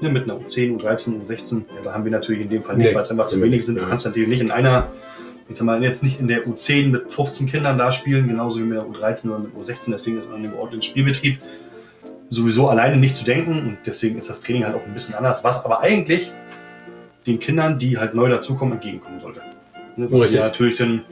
Ne, 0.00 0.08
mit 0.10 0.24
einer 0.24 0.34
U10, 0.38 0.78
U13, 0.78 1.22
U16. 1.24 1.64
Ja, 1.76 1.82
da 1.84 1.94
haben 1.94 2.04
wir 2.04 2.12
natürlich 2.12 2.42
in 2.42 2.50
dem 2.50 2.62
Fall 2.62 2.76
nicht, 2.76 2.88
Nee. 2.88 2.94
weil 2.94 3.02
es 3.02 3.10
einfach 3.10 3.26
zu 3.26 3.42
wenig 3.42 3.66
sind. 3.66 3.76
Du 3.76 3.82
Ja. 3.82 3.88
kannst 3.88 4.06
natürlich 4.06 4.28
nicht 4.28 4.40
in 4.40 4.50
einer, 4.52 4.88
jetzt 5.48 5.60
mal 5.62 5.82
jetzt 5.82 6.02
nicht 6.04 6.20
in 6.20 6.28
der 6.28 6.46
U10 6.46 6.90
mit 6.90 7.10
15 7.10 7.48
Kindern 7.48 7.78
da 7.78 7.90
spielen, 7.90 8.28
genauso 8.28 8.60
wie 8.60 8.64
mit 8.64 8.76
der 8.78 8.84
U13 8.86 9.28
oder 9.30 9.40
mit 9.40 9.54
U16. 9.56 9.90
Deswegen 9.90 10.18
ist 10.18 10.30
an 10.30 10.42
dem 10.42 10.54
ordentlichen 10.54 10.82
Spielbetrieb 10.88 11.40
sowieso 12.28 12.68
alleine 12.68 12.96
nicht 12.96 13.16
zu 13.16 13.24
denken. 13.24 13.52
Und 13.58 13.78
deswegen 13.86 14.16
ist 14.18 14.30
das 14.30 14.40
Training 14.40 14.64
halt 14.64 14.76
auch 14.76 14.86
ein 14.86 14.94
bisschen 14.94 15.14
anders. 15.14 15.42
Was 15.42 15.64
aber 15.64 15.80
eigentlich 15.80 16.30
den 17.26 17.40
Kindern, 17.40 17.78
die 17.80 17.98
halt 17.98 18.14
neu 18.14 18.28
dazukommen, 18.28 18.74
entgegenkommen 18.74 19.20
sollte. 19.20 19.40
Ne, 19.96 20.06
weil 20.12 20.28
die 20.28 20.36
natürlich 20.36 20.76
dann 20.76 21.02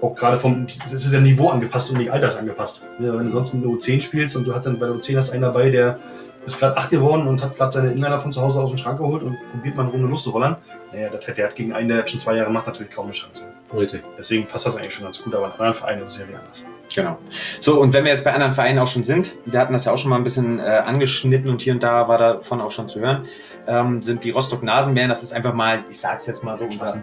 auch 0.00 0.14
gerade 0.14 0.38
vom, 0.38 0.66
das 0.92 1.04
ist 1.04 1.12
ja 1.12 1.20
Niveau 1.20 1.48
angepasst 1.48 1.90
und 1.90 1.98
nicht 1.98 2.12
altersangepasst. 2.12 2.84
Ne, 3.00 3.12
wenn 3.18 3.24
du 3.24 3.30
sonst 3.32 3.52
mit 3.52 3.64
einer 3.64 3.72
U10 3.72 4.00
spielst 4.00 4.36
und 4.36 4.46
du 4.46 4.54
hast 4.54 4.64
dann 4.64 4.78
bei 4.78 4.86
der 4.86 4.94
U10 4.94 5.16
hast 5.16 5.30
einen 5.32 5.42
dabei, 5.42 5.70
der 5.70 5.98
ist 6.44 6.58
gerade 6.58 6.76
8 6.76 6.90
geworden 6.90 7.26
und 7.26 7.42
hat 7.42 7.56
gerade 7.56 7.72
seine 7.72 7.92
Inliner 7.92 8.18
von 8.18 8.32
zu 8.32 8.40
Hause 8.40 8.60
aus 8.60 8.70
dem 8.70 8.78
Schrank 8.78 8.98
geholt 8.98 9.22
und 9.22 9.36
probiert 9.50 9.76
mal 9.76 9.82
eine 9.82 9.92
Runde 9.92 10.08
loszurollern. 10.08 10.56
Naja, 10.92 11.10
das 11.10 11.26
hat, 11.26 11.36
der 11.36 11.46
hat 11.46 11.54
gegen 11.54 11.72
einen, 11.72 11.88
der 11.88 11.98
jetzt 11.98 12.10
schon 12.10 12.20
zwei 12.20 12.36
Jahre 12.36 12.50
macht, 12.50 12.66
natürlich 12.66 12.92
kaum 12.92 13.06
eine 13.06 13.12
Chance. 13.12 13.42
Richtig. 13.76 14.02
Deswegen 14.16 14.46
passt 14.46 14.66
das 14.66 14.76
eigentlich 14.76 14.94
schon 14.94 15.04
ganz 15.04 15.22
gut, 15.22 15.34
aber 15.34 15.46
in 15.46 15.52
anderen 15.52 15.74
Vereinen 15.74 16.02
ist 16.02 16.12
es 16.12 16.20
ja 16.20 16.28
wieder 16.28 16.38
anders. 16.38 16.64
Genau. 16.94 17.18
So, 17.60 17.80
und 17.80 17.92
wenn 17.92 18.04
wir 18.04 18.12
jetzt 18.12 18.24
bei 18.24 18.32
anderen 18.32 18.54
Vereinen 18.54 18.78
auch 18.78 18.86
schon 18.86 19.04
sind, 19.04 19.36
wir 19.44 19.60
hatten 19.60 19.72
das 19.72 19.84
ja 19.84 19.92
auch 19.92 19.98
schon 19.98 20.10
mal 20.10 20.16
ein 20.16 20.24
bisschen 20.24 20.58
äh, 20.58 20.62
angeschnitten 20.62 21.50
und 21.50 21.60
hier 21.60 21.74
und 21.74 21.82
da 21.82 22.08
war 22.08 22.18
davon 22.18 22.60
auch 22.60 22.70
schon 22.70 22.88
zu 22.88 23.00
hören, 23.00 23.28
ähm, 23.66 24.02
sind 24.02 24.24
die 24.24 24.30
Rostock 24.30 24.62
Nasenbären, 24.62 25.10
das 25.10 25.22
ist 25.22 25.32
einfach 25.32 25.52
mal, 25.52 25.84
ich 25.90 26.00
sag's 26.00 26.26
jetzt 26.26 26.42
mal 26.42 26.56
so, 26.56 26.66
Das 26.66 26.94
unser, 26.94 27.02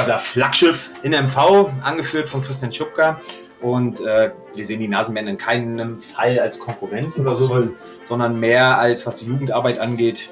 unser 0.00 0.18
Flaggschiff 0.18 0.90
in 1.02 1.12
MV, 1.12 1.68
angeführt 1.82 2.28
von 2.28 2.42
Christian 2.42 2.72
Schupka. 2.72 3.20
Und 3.60 4.00
äh, 4.00 4.30
wir 4.54 4.64
sehen 4.64 4.80
die 4.80 4.88
Nasenbären 4.88 5.28
in 5.28 5.38
keinem 5.38 6.00
Fall 6.00 6.38
als 6.38 6.58
Konkurrenz 6.58 7.18
oder 7.18 7.34
sowas, 7.34 7.76
sondern 8.06 8.40
mehr 8.40 8.78
als 8.78 9.06
was 9.06 9.18
die 9.18 9.26
Jugendarbeit 9.26 9.78
angeht. 9.78 10.30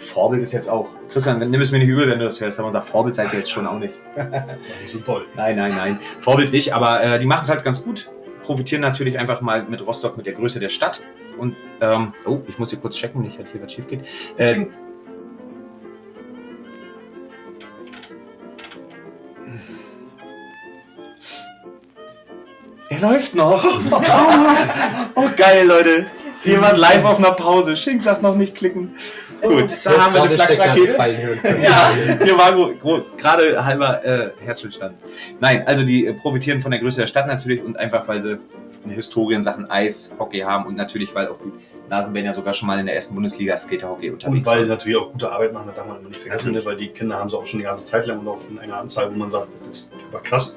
Vorbild 0.00 0.42
ist 0.42 0.52
jetzt 0.52 0.68
auch, 0.68 0.88
Christian, 1.10 1.38
nimm 1.38 1.60
es 1.60 1.70
mir 1.72 1.78
nicht 1.78 1.88
übel, 1.88 2.08
wenn 2.08 2.18
du 2.18 2.24
das 2.24 2.40
hörst, 2.40 2.58
aber 2.58 2.68
unser 2.68 2.82
Vorbild 2.82 3.14
seid 3.14 3.32
ihr 3.32 3.38
jetzt 3.38 3.50
schon 3.50 3.66
auch 3.66 3.78
nicht. 3.78 3.94
Nicht 4.80 4.92
so 4.92 4.98
toll. 4.98 5.26
Nein, 5.36 5.56
nein, 5.56 5.72
nein. 5.76 5.98
Vorbild 6.20 6.52
nicht, 6.52 6.74
aber 6.74 7.02
äh, 7.02 7.18
die 7.18 7.26
machen 7.26 7.42
es 7.42 7.50
halt 7.50 7.62
ganz 7.64 7.82
gut. 7.82 8.10
Profitieren 8.42 8.82
natürlich 8.82 9.18
einfach 9.18 9.40
mal 9.40 9.64
mit 9.64 9.86
Rostock, 9.86 10.16
mit 10.16 10.26
der 10.26 10.34
Größe 10.34 10.60
der 10.60 10.68
Stadt. 10.68 11.02
Und, 11.38 11.54
ähm, 11.80 12.12
oh, 12.24 12.40
ich 12.48 12.58
muss 12.58 12.70
hier 12.70 12.78
kurz 12.78 12.96
checken, 12.96 13.22
nicht, 13.22 13.38
dass 13.38 13.50
hier 13.50 13.62
was 13.62 13.72
schief 13.72 13.88
geht. 13.88 14.00
Äh, 14.36 14.66
Er 23.00 23.10
läuft 23.10 23.34
noch. 23.34 23.64
oh, 25.14 25.28
geil, 25.36 25.66
Leute. 25.66 26.06
Ist 26.32 26.46
jemand 26.46 26.78
live 26.78 27.04
auf 27.04 27.18
einer 27.18 27.32
Pause. 27.32 27.76
Schink 27.76 28.02
sagt 28.02 28.22
noch 28.22 28.34
nicht 28.34 28.54
klicken. 28.54 28.96
Gut, 29.42 29.70
da 29.84 29.90
haben 30.00 30.14
wir 30.14 30.22
eine 30.22 30.30
Flachrakete. 30.34 30.96
Ja, 31.62 31.92
hier 32.22 32.38
war 32.38 32.54
gerade 33.18 33.64
halber 33.64 34.04
äh, 34.04 34.30
Herzstillstand. 34.42 34.96
Nein, 35.40 35.66
also 35.66 35.82
die 35.82 36.06
äh, 36.06 36.14
profitieren 36.14 36.60
von 36.60 36.70
der 36.70 36.80
Größe 36.80 37.00
der 37.00 37.06
Stadt 37.06 37.26
natürlich 37.26 37.62
und 37.62 37.76
einfach, 37.76 38.08
weil 38.08 38.20
sie 38.20 38.38
eine 38.84 38.94
Historie 38.94 39.34
in 39.34 39.42
Sachen 39.42 39.70
Eis, 39.70 40.12
Hockey 40.18 40.40
haben 40.40 40.66
und 40.66 40.76
natürlich, 40.76 41.14
weil 41.14 41.28
auch 41.28 41.38
die 41.38 41.52
Nasenbären 41.90 42.26
ja 42.26 42.32
sogar 42.32 42.54
schon 42.54 42.66
mal 42.66 42.78
in 42.78 42.86
der 42.86 42.94
ersten 42.94 43.14
Bundesliga 43.14 43.56
Skaterhockey 43.58 44.08
Und 44.08 44.24
unterwegs 44.24 44.46
weil 44.46 44.56
waren. 44.56 44.64
sie 44.64 44.70
natürlich 44.70 44.98
auch 44.98 45.12
gute 45.12 45.30
Arbeit 45.30 45.52
machen, 45.52 45.66
das 45.66 45.76
darf 45.76 45.86
man 45.86 45.98
immer 45.98 46.08
nicht 46.08 46.20
vergessen, 46.20 46.52
ne? 46.52 46.64
weil 46.64 46.76
die 46.76 46.88
Kinder 46.88 47.18
haben 47.18 47.28
sie 47.28 47.36
auch 47.36 47.46
schon 47.46 47.58
die 47.58 47.64
ganze 47.64 47.84
Zeit 47.84 48.06
lang 48.06 48.20
und 48.20 48.28
auch 48.28 48.40
in 48.50 48.58
einer 48.58 48.78
Anzahl, 48.78 49.10
wo 49.12 49.16
man 49.16 49.28
sagt, 49.28 49.48
das 49.66 49.76
ist 49.76 49.94
aber 50.10 50.22
krass. 50.22 50.56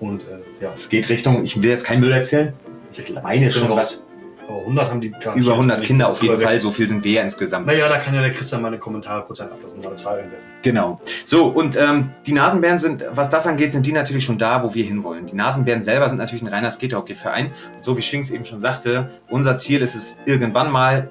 Und 0.00 0.22
äh, 0.22 0.64
ja, 0.64 0.72
Es 0.76 0.88
geht 0.88 1.08
Richtung, 1.08 1.44
ich 1.44 1.60
will 1.62 1.70
jetzt 1.70 1.84
keinen 1.84 2.00
Müll 2.00 2.12
erzählen. 2.12 2.52
Ich 2.92 3.14
meine 3.22 3.50
schon 3.50 3.68
was. 3.70 4.04
Aber 4.48 4.60
100 4.60 4.90
haben 4.90 5.00
die. 5.02 5.08
Über 5.34 5.52
100 5.52 5.76
Wenn 5.76 5.82
ich- 5.82 5.86
Kinder 5.88 6.08
auf 6.08 6.22
jeden 6.22 6.38
Fall, 6.40 6.58
so 6.60 6.70
viel 6.70 6.88
sind 6.88 7.04
wir 7.04 7.12
ja 7.12 7.22
insgesamt. 7.22 7.66
Naja, 7.66 7.86
da 7.88 7.98
kann 7.98 8.14
ja 8.14 8.22
der 8.22 8.32
Christian 8.32 8.62
mal 8.62 8.68
in 8.68 8.74
den 8.74 8.80
Kommentaren 8.80 9.24
kurz 9.26 9.40
ablassen, 9.42 9.80
mal 9.80 9.88
eine 9.88 9.96
Zahl 9.96 10.14
einwerfen. 10.20 10.46
Genau. 10.62 11.00
So, 11.26 11.48
und 11.48 11.76
ähm, 11.76 12.10
die 12.26 12.32
Nasenbären 12.32 12.78
sind, 12.78 13.04
was 13.10 13.28
das 13.28 13.46
angeht, 13.46 13.72
sind 13.72 13.86
die 13.86 13.92
natürlich 13.92 14.24
schon 14.24 14.38
da, 14.38 14.62
wo 14.62 14.74
wir 14.74 14.84
hinwollen. 14.84 15.26
Die 15.26 15.34
Nasenbären 15.36 15.82
selber 15.82 16.08
sind 16.08 16.16
natürlich 16.18 16.42
ein 16.42 16.48
reiner 16.48 16.70
Skaterhockey-Verein. 16.70 17.52
Und 17.76 17.84
so 17.84 17.98
wie 17.98 18.02
Schinks 18.02 18.30
eben 18.30 18.46
schon 18.46 18.60
sagte, 18.62 19.10
unser 19.28 19.58
Ziel 19.58 19.82
ist 19.82 19.94
es 19.94 20.18
irgendwann 20.24 20.70
mal, 20.70 21.10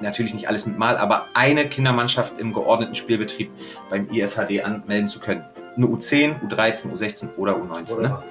natürlich 0.00 0.32
nicht 0.34 0.48
alles 0.48 0.64
mit 0.66 0.78
Mal, 0.78 0.96
aber 0.96 1.26
eine 1.34 1.68
Kindermannschaft 1.68 2.38
im 2.38 2.52
geordneten 2.52 2.94
Spielbetrieb 2.94 3.50
beim 3.90 4.08
ISHD 4.10 4.62
anmelden 4.62 5.08
zu 5.08 5.18
können. 5.20 5.44
Eine 5.76 5.86
U10, 5.86 6.40
U13, 6.48 6.92
U16 6.92 7.36
oder 7.36 7.56
U19. 7.56 7.98
Oder? 7.98 8.08
Ne? 8.08 8.22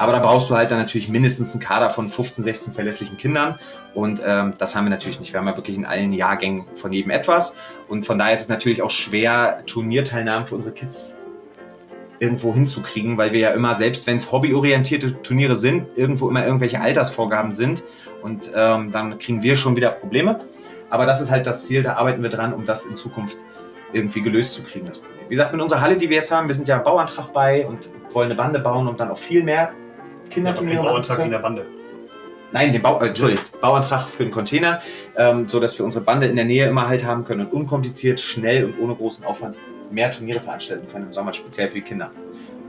Aber 0.00 0.12
da 0.12 0.20
brauchst 0.20 0.48
du 0.48 0.56
halt 0.56 0.70
dann 0.70 0.78
natürlich 0.78 1.10
mindestens 1.10 1.52
einen 1.52 1.60
Kader 1.60 1.90
von 1.90 2.08
15, 2.08 2.42
16 2.42 2.72
verlässlichen 2.72 3.18
Kindern. 3.18 3.58
Und 3.94 4.22
ähm, 4.24 4.54
das 4.56 4.74
haben 4.74 4.86
wir 4.86 4.90
natürlich 4.90 5.20
nicht. 5.20 5.34
Wir 5.34 5.40
haben 5.40 5.46
ja 5.46 5.56
wirklich 5.56 5.76
in 5.76 5.84
allen 5.84 6.12
Jahrgängen 6.12 6.64
von 6.74 6.90
jedem 6.90 7.10
etwas. 7.10 7.54
Und 7.86 8.06
von 8.06 8.18
daher 8.18 8.32
ist 8.32 8.40
es 8.40 8.48
natürlich 8.48 8.80
auch 8.80 8.88
schwer, 8.88 9.62
Turnierteilnahmen 9.66 10.46
für 10.46 10.54
unsere 10.54 10.74
Kids 10.74 11.18
irgendwo 12.18 12.54
hinzukriegen, 12.54 13.18
weil 13.18 13.32
wir 13.32 13.40
ja 13.40 13.50
immer, 13.50 13.74
selbst 13.74 14.06
wenn 14.06 14.16
es 14.16 14.32
hobbyorientierte 14.32 15.22
Turniere 15.22 15.56
sind, 15.56 15.86
irgendwo 15.96 16.30
immer 16.30 16.46
irgendwelche 16.46 16.80
Altersvorgaben 16.80 17.52
sind. 17.52 17.84
Und 18.22 18.52
ähm, 18.54 18.92
dann 18.92 19.18
kriegen 19.18 19.42
wir 19.42 19.54
schon 19.54 19.76
wieder 19.76 19.90
Probleme. 19.90 20.38
Aber 20.88 21.04
das 21.04 21.20
ist 21.20 21.30
halt 21.30 21.46
das 21.46 21.66
Ziel, 21.66 21.82
da 21.82 21.96
arbeiten 21.96 22.22
wir 22.22 22.30
dran, 22.30 22.54
um 22.54 22.64
das 22.64 22.86
in 22.86 22.96
Zukunft 22.96 23.36
irgendwie 23.92 24.22
gelöst 24.22 24.54
zu 24.54 24.64
kriegen, 24.64 24.86
das 24.86 24.98
Problem. 24.98 25.20
Wie 25.28 25.34
gesagt, 25.34 25.52
mit 25.52 25.60
unserer 25.60 25.80
Halle, 25.80 25.96
die 25.96 26.08
wir 26.08 26.16
jetzt 26.16 26.32
haben, 26.32 26.48
wir 26.48 26.54
sind 26.54 26.66
ja 26.68 26.78
Bauantrag 26.78 27.32
bei 27.32 27.66
und 27.66 27.90
wollen 28.12 28.26
eine 28.26 28.34
Bande 28.34 28.58
bauen, 28.58 28.88
um 28.88 28.96
dann 28.96 29.10
auch 29.10 29.18
viel 29.18 29.42
mehr 29.42 29.72
Ja, 29.72 30.30
Kinderturniere 30.30 30.78
zu 30.78 30.84
Bauantrag 30.88 31.18
in 31.20 31.30
der 31.30 31.38
Bande. 31.38 31.66
Nein, 32.52 32.72
den 32.72 32.82
Bau, 32.82 33.00
äh, 33.00 33.08
Entschuldigung, 33.08 33.44
Bauantrag 33.60 34.08
für 34.08 34.24
den 34.24 34.32
Container, 34.32 34.80
ähm, 35.16 35.48
so 35.48 35.60
dass 35.60 35.78
wir 35.78 35.84
unsere 35.84 36.04
Bande 36.04 36.26
in 36.26 36.34
der 36.34 36.44
Nähe 36.44 36.68
immer 36.68 36.88
halt 36.88 37.04
haben 37.06 37.24
können 37.24 37.42
und 37.42 37.52
unkompliziert, 37.52 38.20
schnell 38.20 38.64
und 38.64 38.80
ohne 38.80 38.96
großen 38.96 39.24
Aufwand 39.24 39.56
mehr 39.90 40.10
Turniere 40.10 40.40
veranstalten 40.40 40.88
können 40.90 41.06
im 41.06 41.14
Sommer, 41.14 41.32
speziell 41.32 41.68
für 41.68 41.76
die 41.76 41.82
Kinder. 41.82 42.10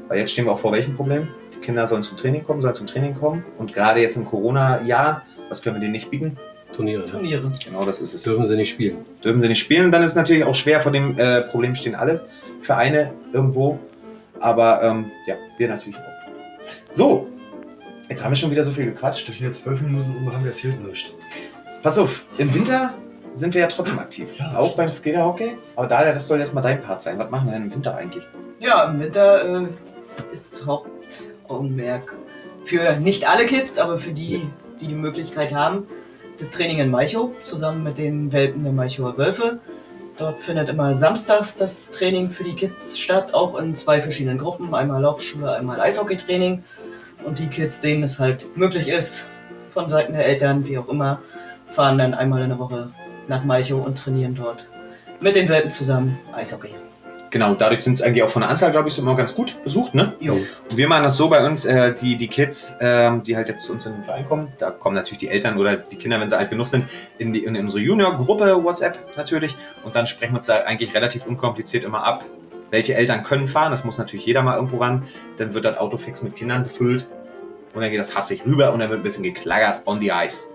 Weil 0.07 0.19
jetzt 0.19 0.33
stehen 0.33 0.45
wir 0.45 0.51
auch 0.51 0.59
vor 0.59 0.71
welchem 0.71 0.95
Problem? 0.95 1.29
Die 1.55 1.59
Kinder 1.59 1.87
sollen 1.87 2.03
zum 2.03 2.17
Training 2.17 2.43
kommen, 2.43 2.61
sollen 2.61 2.75
zum 2.75 2.85
Training 2.85 3.15
kommen 3.15 3.43
und 3.57 3.73
gerade 3.73 4.01
jetzt 4.01 4.17
im 4.17 4.25
Corona-Jahr, 4.25 5.23
was 5.49 5.63
können 5.63 5.77
wir 5.77 5.79
denen 5.79 5.93
nicht 5.93 6.11
bieten? 6.11 6.37
Turniere. 6.73 7.03
Ne? 7.03 7.11
Turniere. 7.11 7.51
Genau, 7.63 7.85
das 7.85 8.01
ist 8.01 8.13
es. 8.13 8.23
Dürfen 8.23 8.45
sie 8.45 8.55
nicht 8.55 8.69
spielen. 8.69 8.97
Dürfen 9.23 9.41
sie 9.41 9.47
nicht 9.47 9.59
spielen, 9.59 9.91
dann 9.91 10.03
ist 10.03 10.11
es 10.11 10.15
natürlich 10.15 10.43
auch 10.43 10.55
schwer, 10.55 10.81
vor 10.81 10.91
dem 10.91 11.17
äh, 11.19 11.41
Problem 11.41 11.75
stehen 11.75 11.95
alle 11.95 12.25
Vereine 12.61 13.13
irgendwo, 13.33 13.79
aber 14.39 14.81
ähm, 14.83 15.11
ja, 15.25 15.35
wir 15.57 15.67
natürlich 15.67 15.97
auch. 15.97 16.21
So, 16.89 17.27
jetzt 18.09 18.23
haben 18.23 18.31
wir 18.31 18.35
schon 18.35 18.51
wieder 18.51 18.63
so 18.63 18.71
viel 18.71 18.85
gequatscht. 18.85 19.27
Durch 19.27 19.39
jetzt 19.39 19.63
zwölf 19.63 19.81
Minuten 19.81 20.15
um 20.17 20.33
haben 20.33 20.43
wir 20.43 20.51
erzählt 20.51 20.83
nichts. 20.85 21.13
Pass 21.81 21.97
auf, 21.97 22.25
im 22.37 22.53
Winter 22.53 22.93
sind 23.33 23.53
wir 23.53 23.61
ja 23.61 23.67
trotzdem 23.67 23.99
aktiv. 23.99 24.27
Ja. 24.37 24.55
Auch 24.57 24.75
beim 24.75 24.91
Skaterhockey. 24.91 25.57
Aber 25.75 25.87
Dalia, 25.87 26.13
das 26.13 26.27
soll 26.27 26.39
jetzt 26.39 26.53
mal 26.53 26.61
dein 26.61 26.81
Part 26.81 27.01
sein. 27.01 27.17
Was 27.17 27.29
machen 27.29 27.47
wir 27.47 27.53
denn 27.53 27.63
im 27.63 27.73
Winter 27.73 27.95
eigentlich? 27.95 28.23
Ja, 28.59 28.83
im 28.83 28.99
Winter 28.99 29.63
äh, 29.63 29.67
ist 30.31 30.65
Hauptaugenmerk 30.65 32.15
für 32.65 32.97
nicht 32.97 33.27
alle 33.27 33.45
Kids, 33.45 33.77
aber 33.77 33.97
für 33.97 34.11
die, 34.11 34.47
die 34.79 34.87
die 34.87 34.93
Möglichkeit 34.93 35.53
haben, 35.53 35.87
das 36.41 36.49
Training 36.49 36.79
in 36.79 36.89
Malchow 36.89 37.39
zusammen 37.39 37.83
mit 37.83 37.99
den 37.99 38.31
Welpen 38.31 38.63
der 38.63 38.73
Malchower 38.73 39.15
Wölfe. 39.15 39.59
Dort 40.17 40.39
findet 40.39 40.69
immer 40.69 40.95
samstags 40.95 41.55
das 41.55 41.91
Training 41.91 42.31
für 42.31 42.43
die 42.43 42.55
Kids 42.55 42.97
statt, 42.97 43.35
auch 43.35 43.59
in 43.59 43.75
zwei 43.75 44.01
verschiedenen 44.01 44.39
Gruppen. 44.39 44.73
Einmal 44.73 45.03
Laufschule, 45.03 45.55
einmal 45.55 45.79
Eishockeytraining. 45.79 46.63
Und 47.23 47.37
die 47.37 47.45
Kids, 47.45 47.79
denen 47.79 48.01
es 48.01 48.17
halt 48.17 48.57
möglich 48.57 48.87
ist, 48.87 49.27
von 49.69 49.87
Seiten 49.87 50.13
der 50.13 50.25
Eltern, 50.25 50.65
wie 50.65 50.79
auch 50.79 50.89
immer, 50.89 51.21
fahren 51.67 51.99
dann 51.99 52.15
einmal 52.15 52.41
in 52.41 52.49
der 52.49 52.57
Woche 52.57 52.89
nach 53.27 53.43
Malchow 53.43 53.85
und 53.85 53.99
trainieren 53.99 54.33
dort 54.33 54.67
mit 55.19 55.35
den 55.35 55.47
Welpen 55.47 55.69
zusammen 55.69 56.17
Eishockey. 56.33 56.73
Genau, 57.31 57.55
dadurch 57.55 57.81
sind 57.81 57.93
es 57.93 58.01
eigentlich 58.01 58.23
auch 58.23 58.29
von 58.29 58.41
der 58.41 58.49
Anzahl, 58.49 58.71
glaube 58.71 58.89
ich, 58.89 58.99
immer 58.99 59.15
ganz 59.15 59.33
gut 59.33 59.63
besucht, 59.63 59.95
ne? 59.95 60.13
Jo. 60.19 60.33
Und 60.33 60.77
wir 60.77 60.89
machen 60.89 61.03
das 61.03 61.15
so 61.15 61.29
bei 61.29 61.45
uns, 61.45 61.65
äh, 61.65 61.95
die, 61.95 62.17
die 62.17 62.27
Kids, 62.27 62.75
ähm, 62.81 63.23
die 63.23 63.37
halt 63.37 63.47
jetzt 63.47 63.63
zu 63.63 63.71
uns 63.71 63.85
in 63.85 63.93
den 63.93 64.03
Verein 64.03 64.25
kommen, 64.25 64.49
da 64.59 64.69
kommen 64.69 64.95
natürlich 64.95 65.19
die 65.19 65.29
Eltern 65.29 65.57
oder 65.57 65.77
die 65.77 65.95
Kinder, 65.95 66.19
wenn 66.19 66.27
sie 66.27 66.37
alt 66.37 66.49
genug 66.49 66.67
sind, 66.67 66.85
in, 67.19 67.31
die, 67.31 67.45
in 67.45 67.55
unsere 67.55 67.81
Junior-Gruppe 67.81 68.61
WhatsApp 68.61 68.99
natürlich. 69.15 69.55
Und 69.85 69.95
dann 69.95 70.07
sprechen 70.07 70.33
wir 70.33 70.39
uns 70.39 70.47
da 70.47 70.57
eigentlich 70.57 70.93
relativ 70.93 71.25
unkompliziert 71.25 71.85
immer 71.85 72.03
ab, 72.03 72.25
welche 72.69 72.95
Eltern 72.95 73.23
können 73.23 73.47
fahren. 73.47 73.71
Das 73.71 73.85
muss 73.85 73.97
natürlich 73.97 74.25
jeder 74.25 74.41
mal 74.41 74.57
irgendwo 74.57 74.79
ran. 74.79 75.03
Dann 75.37 75.53
wird 75.53 75.63
das 75.63 75.77
Auto 75.77 75.97
fix 75.97 76.21
mit 76.23 76.35
Kindern 76.35 76.63
befüllt 76.63 77.07
und 77.73 77.81
dann 77.81 77.89
geht 77.91 77.99
das 77.99 78.13
hastig 78.13 78.45
rüber 78.45 78.73
und 78.73 78.79
dann 78.79 78.89
wird 78.89 78.99
ein 78.99 79.03
bisschen 79.03 79.23
geklaggert 79.23 79.83
on 79.85 79.99
the 80.01 80.11
ice. 80.13 80.47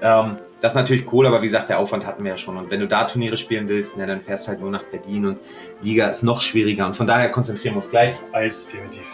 Ähm, 0.00 0.38
das 0.66 0.72
ist 0.72 0.76
natürlich 0.78 1.12
cool, 1.12 1.28
aber 1.28 1.42
wie 1.42 1.46
gesagt, 1.46 1.68
der 1.68 1.78
Aufwand 1.78 2.04
hatten 2.04 2.24
wir 2.24 2.32
ja 2.32 2.36
schon. 2.36 2.56
Und 2.56 2.72
wenn 2.72 2.80
du 2.80 2.88
da 2.88 3.04
Turniere 3.04 3.36
spielen 3.36 3.68
willst, 3.68 3.96
na, 3.96 4.04
dann 4.04 4.20
fährst 4.20 4.46
du 4.46 4.48
halt 4.48 4.60
nur 4.60 4.72
nach 4.72 4.82
Berlin 4.82 5.26
und 5.26 5.38
Liga 5.80 6.08
ist 6.08 6.24
noch 6.24 6.40
schwieriger. 6.40 6.86
Und 6.86 6.96
von 6.96 7.06
daher 7.06 7.30
konzentrieren 7.30 7.74
wir 7.74 7.78
uns 7.78 7.88
gleich 7.88 8.16
Eis 8.32 8.56
ist 8.58 8.72
definitiv. 8.72 9.04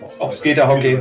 noch 0.00 0.18
Auf 0.18 0.32
Skaterhockey. 0.32 0.98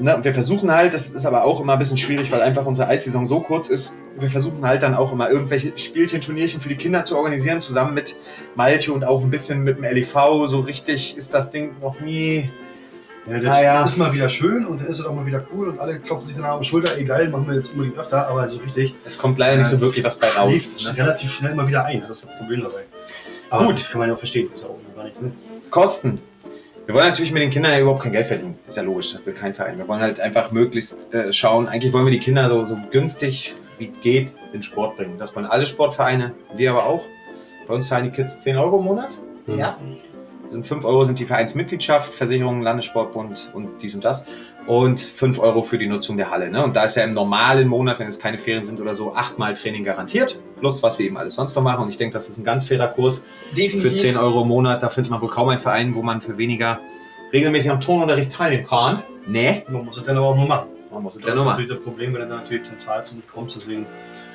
Ne, 0.00 0.18
wir 0.20 0.34
versuchen 0.34 0.72
halt, 0.72 0.94
das 0.94 1.10
ist 1.10 1.24
aber 1.26 1.44
auch 1.44 1.60
immer 1.60 1.74
ein 1.74 1.78
bisschen 1.78 1.96
schwierig, 1.96 2.32
weil 2.32 2.42
einfach 2.42 2.66
unsere 2.66 2.88
Eissaison 2.88 3.28
so 3.28 3.38
kurz 3.38 3.68
ist. 3.68 3.96
Wir 4.18 4.30
versuchen 4.30 4.66
halt 4.66 4.82
dann 4.82 4.96
auch 4.96 5.12
immer 5.12 5.30
irgendwelche 5.30 5.78
Spielchen, 5.78 6.20
Turnierchen 6.20 6.60
für 6.60 6.68
die 6.68 6.76
Kinder 6.76 7.04
zu 7.04 7.16
organisieren, 7.16 7.60
zusammen 7.60 7.94
mit 7.94 8.16
Malte 8.56 8.92
und 8.92 9.04
auch 9.04 9.22
ein 9.22 9.30
bisschen 9.30 9.62
mit 9.62 9.76
dem 9.76 9.84
LEV. 9.84 10.48
So 10.48 10.58
richtig 10.58 11.16
ist 11.16 11.34
das 11.34 11.52
Ding 11.52 11.76
noch 11.80 12.00
nie. 12.00 12.50
Ja, 13.26 13.38
das 13.38 13.56
Ah, 13.56 13.62
ja. 13.62 13.82
ist 13.84 13.96
mal 13.98 14.12
wieder 14.12 14.28
schön 14.28 14.66
und 14.66 14.80
dann 14.80 14.88
ist 14.88 14.98
es 14.98 15.06
auch 15.06 15.14
mal 15.14 15.24
wieder 15.24 15.44
cool 15.54 15.68
und 15.68 15.78
alle 15.78 16.00
klopfen 16.00 16.26
sich 16.26 16.36
dann 16.36 16.44
auf 16.44 16.60
die 16.60 16.66
Schulter, 16.66 16.98
egal, 16.98 17.28
machen 17.28 17.46
wir 17.46 17.54
jetzt 17.54 17.72
unbedingt 17.72 17.96
öfter, 17.98 18.26
aber 18.26 18.48
so 18.48 18.58
richtig 18.58 18.94
Es 19.04 19.16
kommt 19.16 19.38
leider 19.38 19.56
nicht 19.58 19.68
so 19.68 19.80
wirklich 19.80 20.04
was 20.04 20.18
bei 20.18 20.28
raus. 20.28 20.84
Ne? 20.84 20.98
relativ 20.98 21.32
schnell 21.32 21.54
mal 21.54 21.68
wieder 21.68 21.84
ein. 21.84 22.00
Das 22.00 22.10
ist 22.22 22.28
das 22.28 22.36
Problem 22.38 22.62
dabei. 22.62 22.82
Aber 23.50 23.66
Gut. 23.66 23.74
das 23.78 23.90
kann 23.90 24.00
man 24.00 24.08
ja 24.08 24.14
auch 24.14 24.18
verstehen. 24.18 24.50
Ist 24.52 24.64
ja 24.64 24.70
auch 24.70 24.78
gar 24.96 25.04
nicht, 25.04 25.20
ne? 25.22 25.30
Kosten. 25.70 26.20
Wir 26.86 26.94
wollen 26.96 27.06
natürlich 27.06 27.30
mit 27.30 27.42
den 27.42 27.50
Kindern 27.50 27.72
ja 27.72 27.78
überhaupt 27.78 28.02
kein 28.02 28.10
Geld 28.10 28.26
verdienen. 28.26 28.58
Ist 28.68 28.76
ja 28.76 28.82
logisch, 28.82 29.12
das 29.12 29.24
will 29.24 29.34
kein 29.34 29.54
Verein. 29.54 29.78
Wir 29.78 29.86
wollen 29.86 30.00
halt 30.00 30.18
einfach 30.18 30.50
möglichst 30.50 31.12
äh, 31.14 31.32
schauen. 31.32 31.68
Eigentlich 31.68 31.92
wollen 31.92 32.06
wir 32.06 32.10
die 32.12 32.18
Kinder 32.18 32.48
so, 32.48 32.64
so 32.64 32.76
günstig 32.90 33.54
wie 33.78 33.86
geht 33.86 34.32
in 34.52 34.64
Sport 34.64 34.96
bringen. 34.96 35.16
Das 35.18 35.36
wollen 35.36 35.46
alle 35.46 35.64
Sportvereine, 35.66 36.32
wir 36.54 36.70
aber 36.72 36.86
auch. 36.86 37.04
Bei 37.68 37.74
uns 37.74 37.86
zahlen 37.86 38.04
die 38.04 38.10
Kids 38.10 38.40
10 38.42 38.56
Euro 38.56 38.78
im 38.80 38.84
Monat. 38.84 39.10
Mhm. 39.46 39.58
Ja, 39.58 39.78
sind 40.52 40.66
5 40.66 40.84
Euro 40.84 41.04
sind 41.04 41.18
die 41.18 41.24
Vereinsmitgliedschaft, 41.24 42.14
Versicherung, 42.14 42.62
Landessportbund 42.62 43.50
und 43.54 43.82
dies 43.82 43.94
und 43.94 44.04
das. 44.04 44.24
Und 44.66 45.00
5 45.00 45.38
Euro 45.40 45.62
für 45.62 45.76
die 45.78 45.88
Nutzung 45.88 46.16
der 46.16 46.30
Halle. 46.30 46.48
Ne? 46.50 46.62
Und 46.62 46.76
da 46.76 46.84
ist 46.84 46.94
ja 46.96 47.02
im 47.04 47.14
normalen 47.14 47.66
Monat, 47.66 47.98
wenn 47.98 48.06
es 48.06 48.18
keine 48.18 48.38
Ferien 48.38 48.64
sind 48.64 48.80
oder 48.80 48.94
so, 48.94 49.14
achtmal 49.14 49.54
Training 49.54 49.82
garantiert. 49.82 50.40
Plus, 50.60 50.82
was 50.84 50.98
wir 51.00 51.06
eben 51.06 51.16
alles 51.16 51.34
sonst 51.34 51.56
noch 51.56 51.62
machen. 51.62 51.82
Und 51.82 51.88
ich 51.88 51.96
denke, 51.96 52.14
das 52.14 52.28
ist 52.28 52.38
ein 52.38 52.44
ganz 52.44 52.68
fairer 52.68 52.86
Kurs 52.88 53.24
definitiv. 53.56 53.82
für 53.82 53.92
10 53.92 54.16
Euro 54.16 54.42
im 54.42 54.48
Monat. 54.48 54.82
Da 54.82 54.88
findet 54.88 55.10
man 55.10 55.20
wohl 55.20 55.28
kaum 55.30 55.48
einen 55.48 55.58
Verein, 55.60 55.94
wo 55.96 56.02
man 56.02 56.20
für 56.20 56.38
weniger 56.38 56.78
regelmäßig 57.32 57.70
am 57.72 57.80
Turnunterricht 57.80 58.30
teilnehmen 58.32 58.66
kann. 58.66 59.02
Nee, 59.26 59.64
Man 59.68 59.84
muss 59.84 59.96
es 59.96 60.04
dann 60.04 60.16
aber 60.16 60.26
auch 60.26 60.36
nur 60.36 60.46
machen. 60.46 60.68
man 60.92 61.02
muss 61.02 61.14
es 61.16 61.20
Das 61.22 61.28
ja 61.28 61.34
ist 61.34 61.36
nur 61.38 61.44
machen. 61.46 61.60
natürlich 61.62 61.76
das 61.78 61.84
Problem, 61.84 62.14
wenn 62.14 62.20
du 62.22 62.28
dann 62.28 62.38
natürlich 62.38 62.68
dann 62.68 62.78
zahlst 62.78 63.12
und 63.12 63.18
nicht 63.18 63.32
kommst. 63.32 63.56
Deswegen 63.56 63.86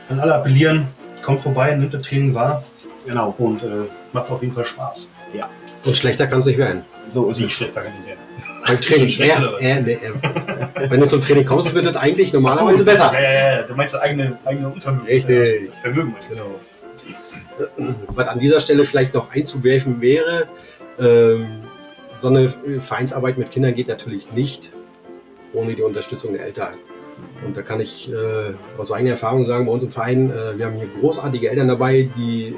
an 0.09 0.19
alle 0.19 0.35
appellieren, 0.35 0.87
kommt 1.21 1.39
vorbei, 1.41 1.73
nimmt 1.75 1.93
das 1.93 2.01
Training 2.01 2.33
wahr 2.33 2.63
Genau. 3.05 3.33
und 3.37 3.63
äh, 3.63 3.67
macht 4.11 4.29
auf 4.29 4.41
jeden 4.41 4.53
Fall 4.53 4.65
Spaß. 4.65 5.09
Und 5.87 5.95
schlechter 5.97 6.27
kann 6.27 6.39
es 6.39 6.45
nicht 6.45 6.57
werden. 6.57 6.83
So 7.09 7.29
ist 7.29 7.39
Nicht 7.39 7.49
es. 7.49 7.53
schlechter 7.53 7.81
kann 7.81 7.93
ich 8.01 8.07
werden. 8.07 8.19
Beim 8.65 8.81
Training. 8.81 9.09
Schlechter, 9.09 9.61
Ja, 9.61 9.67
ja, 9.69 9.79
ja. 9.79 10.89
Wenn 10.89 10.99
du 10.99 11.07
zum 11.07 11.21
Training 11.21 11.45
kommst, 11.45 11.73
wird 11.73 11.85
das 11.85 11.95
eigentlich 11.95 12.33
normalerweise 12.33 12.79
so, 12.79 12.85
besser. 12.85 13.11
Ja, 13.13 13.21
ja, 13.21 13.57
ja. 13.57 13.63
Du 13.63 13.75
meinst 13.75 13.93
das 13.93 14.01
eigene, 14.01 14.37
eigene 14.45 14.69
Unvermögen. 14.69 15.07
Richtig. 15.07 15.71
Vermögen. 15.81 16.15
Genau. 16.29 16.55
Was 18.09 18.27
an 18.27 18.39
dieser 18.39 18.59
Stelle 18.59 18.85
vielleicht 18.85 19.13
noch 19.13 19.31
einzuwerfen 19.33 20.01
wäre, 20.01 20.47
ähm, 20.99 21.63
so 22.19 22.27
eine 22.27 22.49
Vereinsarbeit 22.79 23.37
mit 23.37 23.51
Kindern 23.51 23.73
geht 23.73 23.87
natürlich 23.87 24.31
nicht 24.31 24.71
ohne 25.53 25.73
die 25.73 25.81
Unterstützung 25.81 26.33
der 26.33 26.43
Eltern. 26.45 26.73
Und 27.45 27.57
da 27.57 27.61
kann 27.61 27.79
ich 27.79 28.11
äh, 28.11 28.53
aus 28.77 28.91
eigener 28.91 29.11
Erfahrung 29.11 29.45
sagen, 29.45 29.65
bei 29.65 29.71
uns 29.71 29.83
im 29.83 29.91
Verein, 29.91 30.29
äh, 30.31 30.57
wir 30.57 30.65
haben 30.65 30.75
hier 30.75 30.89
großartige 30.99 31.49
Eltern 31.49 31.67
dabei, 31.67 32.09
die 32.15 32.55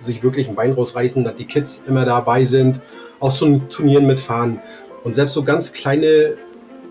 sich 0.00 0.22
wirklich 0.22 0.48
ein 0.48 0.54
Bein 0.54 0.72
rausreißen, 0.72 1.24
dass 1.24 1.36
die 1.36 1.46
Kids 1.46 1.82
immer 1.86 2.04
dabei 2.04 2.44
sind, 2.44 2.80
auch 3.20 3.32
zu 3.32 3.58
Turnieren 3.68 4.06
mitfahren. 4.06 4.60
Und 5.04 5.14
selbst 5.14 5.34
so 5.34 5.42
ganz 5.42 5.72
kleine 5.72 6.34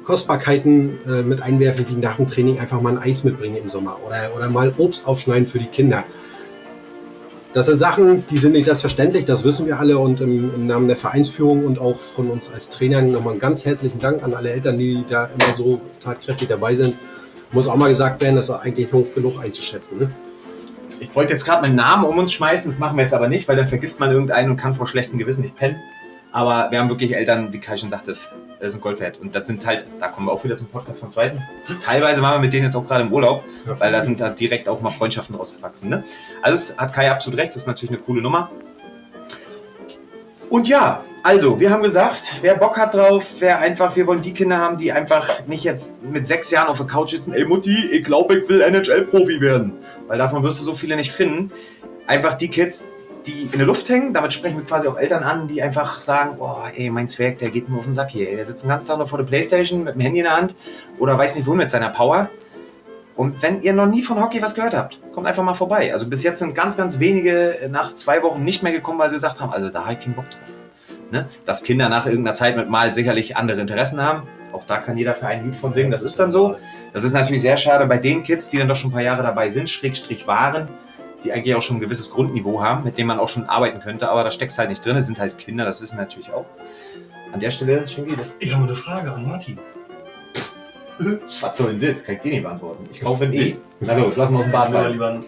Kostbarkeiten 0.03 0.97
äh, 1.07 1.21
mit 1.21 1.41
einwerfen, 1.41 1.85
wie 1.87 1.93
nach 1.93 2.15
dem 2.15 2.27
Training 2.27 2.59
einfach 2.59 2.81
mal 2.81 2.97
ein 2.97 2.97
Eis 2.97 3.23
mitbringen 3.23 3.57
im 3.57 3.69
Sommer 3.69 3.97
oder, 4.05 4.35
oder 4.35 4.49
mal 4.49 4.73
Obst 4.77 5.05
aufschneiden 5.05 5.45
für 5.45 5.59
die 5.59 5.67
Kinder. 5.67 6.03
Das 7.53 7.65
sind 7.65 7.79
Sachen, 7.79 8.23
die 8.29 8.37
sind 8.37 8.51
nicht 8.51 8.65
selbstverständlich, 8.65 9.25
das 9.25 9.43
wissen 9.43 9.65
wir 9.65 9.79
alle 9.79 9.97
und 9.97 10.21
im, 10.21 10.53
im 10.53 10.65
Namen 10.67 10.87
der 10.87 10.97
Vereinsführung 10.97 11.65
und 11.65 11.79
auch 11.79 11.97
von 11.97 12.29
uns 12.29 12.51
als 12.51 12.69
Trainern 12.69 13.11
nochmal 13.11 13.33
einen 13.33 13.39
ganz 13.39 13.65
herzlichen 13.65 13.99
Dank 13.99 14.23
an 14.23 14.35
alle 14.35 14.51
Eltern, 14.51 14.77
die 14.77 15.03
da 15.09 15.25
immer 15.25 15.55
so 15.55 15.81
tatkräftig 16.03 16.47
dabei 16.47 16.75
sind. 16.75 16.95
Muss 17.51 17.67
auch 17.67 17.75
mal 17.75 17.89
gesagt 17.89 18.21
werden, 18.21 18.35
das 18.35 18.49
ist 18.49 18.55
eigentlich 18.55 18.93
hoch 18.93 19.07
genug 19.15 19.39
einzuschätzen. 19.39 19.97
Ne? 19.97 20.11
Ich 20.99 21.15
wollte 21.15 21.33
jetzt 21.33 21.45
gerade 21.45 21.61
meinen 21.61 21.75
Namen 21.75 22.05
um 22.05 22.17
uns 22.17 22.33
schmeißen, 22.33 22.69
das 22.69 22.79
machen 22.79 22.97
wir 22.97 23.03
jetzt 23.03 23.13
aber 23.13 23.27
nicht, 23.27 23.47
weil 23.47 23.55
dann 23.55 23.67
vergisst 23.67 23.99
man 23.99 24.11
irgendeinen 24.11 24.51
und 24.51 24.57
kann 24.57 24.73
vor 24.73 24.87
schlechtem 24.87 25.17
Gewissen 25.17 25.41
nicht 25.41 25.55
pennen. 25.55 25.81
Aber 26.31 26.69
wir 26.69 26.79
haben 26.79 26.89
wirklich 26.89 27.15
Eltern, 27.15 27.51
wie 27.51 27.59
Kai 27.59 27.75
schon 27.77 27.89
sagte, 27.89 28.07
das 28.07 28.31
sind 28.61 28.81
Gold 28.81 28.99
wert. 28.99 29.19
Und 29.19 29.33
das 29.33 29.47
sind 29.47 29.65
halt, 29.65 29.85
da 29.99 30.09
kommen 30.09 30.27
wir 30.27 30.31
auch 30.31 30.43
wieder 30.43 30.55
zum 30.57 30.67
Podcast 30.67 30.99
vom 30.99 31.09
zweiten. 31.09 31.41
Teilweise 31.83 32.21
waren 32.21 32.33
wir 32.33 32.39
mit 32.39 32.53
denen 32.53 32.65
jetzt 32.65 32.75
auch 32.75 32.85
gerade 32.85 33.03
im 33.03 33.11
Urlaub, 33.11 33.43
weil 33.65 33.91
da 33.91 34.01
sind 34.01 34.19
da 34.19 34.29
direkt 34.29 34.69
auch 34.69 34.79
mal 34.81 34.91
Freundschaften 34.91 35.35
draus 35.35 35.55
gewachsen. 35.55 35.89
Ne? 35.89 36.03
Also 36.43 36.55
es 36.55 36.77
hat 36.77 36.93
Kai 36.93 37.09
absolut 37.09 37.39
recht, 37.39 37.55
das 37.55 37.63
ist 37.63 37.67
natürlich 37.67 37.91
eine 37.91 37.99
coole 37.99 38.21
Nummer. 38.21 38.51
Und 40.49 40.67
ja, 40.67 41.03
also, 41.21 41.59
wir 41.59 41.69
haben 41.69 41.83
gesagt, 41.83 42.37
wer 42.41 42.55
Bock 42.55 42.77
hat 42.77 42.95
drauf, 42.95 43.27
wer 43.39 43.59
einfach, 43.59 43.95
wir 43.95 44.07
wollen 44.07 44.21
die 44.21 44.33
Kinder 44.33 44.57
haben, 44.57 44.77
die 44.77 44.91
einfach 44.91 45.45
nicht 45.47 45.63
jetzt 45.63 46.01
mit 46.01 46.25
sechs 46.25 46.49
Jahren 46.49 46.67
auf 46.67 46.77
der 46.77 46.87
Couch 46.87 47.11
sitzen, 47.11 47.33
ey 47.33 47.45
Mutti, 47.45 47.75
ich 47.91 48.03
glaube, 48.03 48.37
ich 48.37 48.49
will 48.49 48.61
NHL-Profi 48.61 49.41
werden. 49.41 49.73
Weil 50.07 50.17
davon 50.17 50.41
wirst 50.41 50.59
du 50.59 50.63
so 50.63 50.73
viele 50.73 50.95
nicht 50.95 51.11
finden. 51.11 51.51
Einfach 52.07 52.33
die 52.35 52.47
Kids, 52.47 52.85
die 53.27 53.49
in 53.51 53.57
der 53.59 53.67
Luft 53.67 53.89
hängen, 53.89 54.13
damit 54.13 54.33
sprechen 54.33 54.57
wir 54.57 54.65
quasi 54.65 54.87
auch 54.87 54.97
Eltern 54.97 55.23
an, 55.23 55.47
die 55.47 55.61
einfach 55.61 56.01
sagen, 56.01 56.37
oh, 56.39 56.63
ey, 56.75 56.89
mein 56.89 57.09
Zwerg, 57.09 57.37
der 57.39 57.49
geht 57.49 57.69
mir 57.69 57.77
auf 57.77 57.83
den 57.83 57.93
Sack 57.93 58.09
hier. 58.09 58.35
Der 58.35 58.45
sitzt 58.45 58.63
den 58.63 58.69
ganzen 58.69 58.87
Tag 58.87 58.97
nur 58.97 59.05
vor 59.05 59.19
der 59.19 59.25
Playstation 59.25 59.83
mit 59.83 59.95
dem 59.95 60.01
Handy 60.01 60.19
in 60.19 60.25
der 60.25 60.35
Hand 60.35 60.55
oder 60.97 61.17
weiß 61.17 61.35
nicht 61.35 61.45
wohin 61.45 61.59
mit 61.59 61.69
seiner 61.69 61.89
Power. 61.89 62.29
Und 63.19 63.43
wenn 63.43 63.61
ihr 63.63 63.73
noch 63.73 63.85
nie 63.85 64.01
von 64.01 64.23
Hockey 64.23 64.41
was 64.41 64.55
gehört 64.55 64.73
habt, 64.73 64.97
kommt 65.11 65.27
einfach 65.27 65.43
mal 65.43 65.53
vorbei. 65.53 65.91
Also 65.91 66.07
bis 66.07 66.23
jetzt 66.23 66.39
sind 66.39 66.55
ganz, 66.55 66.77
ganz 66.77 66.99
wenige 66.99 67.67
nach 67.69 67.93
zwei 67.93 68.23
Wochen 68.23 68.45
nicht 68.45 68.63
mehr 68.63 68.71
gekommen, 68.71 68.97
weil 68.97 69.09
sie 69.09 69.17
gesagt 69.17 69.41
haben, 69.41 69.51
also 69.51 69.67
da 69.69 69.81
habe 69.83 69.91
ich 69.91 69.99
keinen 69.99 70.15
Bock 70.15 70.29
drauf. 70.29 70.49
Ne? 71.11 71.27
Dass 71.43 71.63
Kinder 71.63 71.89
nach 71.89 72.05
irgendeiner 72.05 72.33
Zeit 72.33 72.55
mit 72.55 72.69
Mal 72.69 72.93
sicherlich 72.93 73.35
andere 73.35 73.59
Interessen 73.59 74.01
haben. 74.01 74.25
Auch 74.53 74.63
da 74.65 74.77
kann 74.77 74.95
jeder 74.95 75.15
für 75.15 75.27
ein 75.27 75.43
Lied 75.43 75.55
von 75.57 75.73
singen, 75.73 75.91
das 75.91 76.01
ist 76.01 76.17
dann 76.17 76.31
so. 76.31 76.55
Das 76.93 77.03
ist 77.03 77.11
natürlich 77.11 77.41
sehr 77.41 77.57
schade 77.57 77.85
bei 77.87 77.97
den 77.97 78.23
Kids, 78.23 78.51
die 78.51 78.57
dann 78.57 78.69
doch 78.69 78.77
schon 78.77 78.91
ein 78.91 78.93
paar 78.93 79.01
Jahre 79.01 79.21
dabei 79.21 79.49
sind, 79.49 79.69
Schrägstrich 79.69 80.25
waren, 80.25 80.69
die 81.25 81.33
eigentlich 81.33 81.55
auch 81.55 81.61
schon 81.61 81.75
ein 81.75 81.81
gewisses 81.81 82.11
Grundniveau 82.11 82.63
haben, 82.63 82.85
mit 82.85 82.97
dem 82.97 83.07
man 83.07 83.19
auch 83.19 83.27
schon 83.27 83.49
arbeiten 83.49 83.81
könnte, 83.81 84.07
aber 84.07 84.23
da 84.23 84.31
steckt 84.31 84.53
es 84.53 84.57
halt 84.57 84.69
nicht 84.69 84.85
drin. 84.85 84.95
Es 84.95 85.07
sind 85.07 85.19
halt 85.19 85.37
Kinder, 85.37 85.65
das 85.65 85.81
wissen 85.81 85.97
wir 85.97 86.03
natürlich 86.03 86.31
auch. 86.31 86.45
An 87.33 87.41
der 87.41 87.51
Stelle, 87.51 87.85
Shingi, 87.85 88.15
das. 88.15 88.37
Ich 88.39 88.55
habe 88.55 88.63
eine 88.63 88.75
Frage 88.75 89.11
an 89.11 89.27
Martin. 89.27 89.59
Was 91.41 91.57
soll 91.57 91.77
denn 91.77 91.95
das? 91.95 92.03
Kann 92.03 92.15
ich 92.15 92.21
dir 92.21 92.31
nicht 92.31 92.43
beantworten. 92.43 92.89
Ich 92.93 93.01
kaufe 93.01 93.23
ein 93.25 93.33
E. 93.33 93.55
Na 93.79 93.93
los, 93.97 94.15
lass 94.17 94.29
mal 94.29 94.39
aus 94.39 94.45
dem 94.45 94.51
Bad 94.51 94.69
fallen. 94.71 94.91
lieber 94.91 95.09
ein 95.09 95.23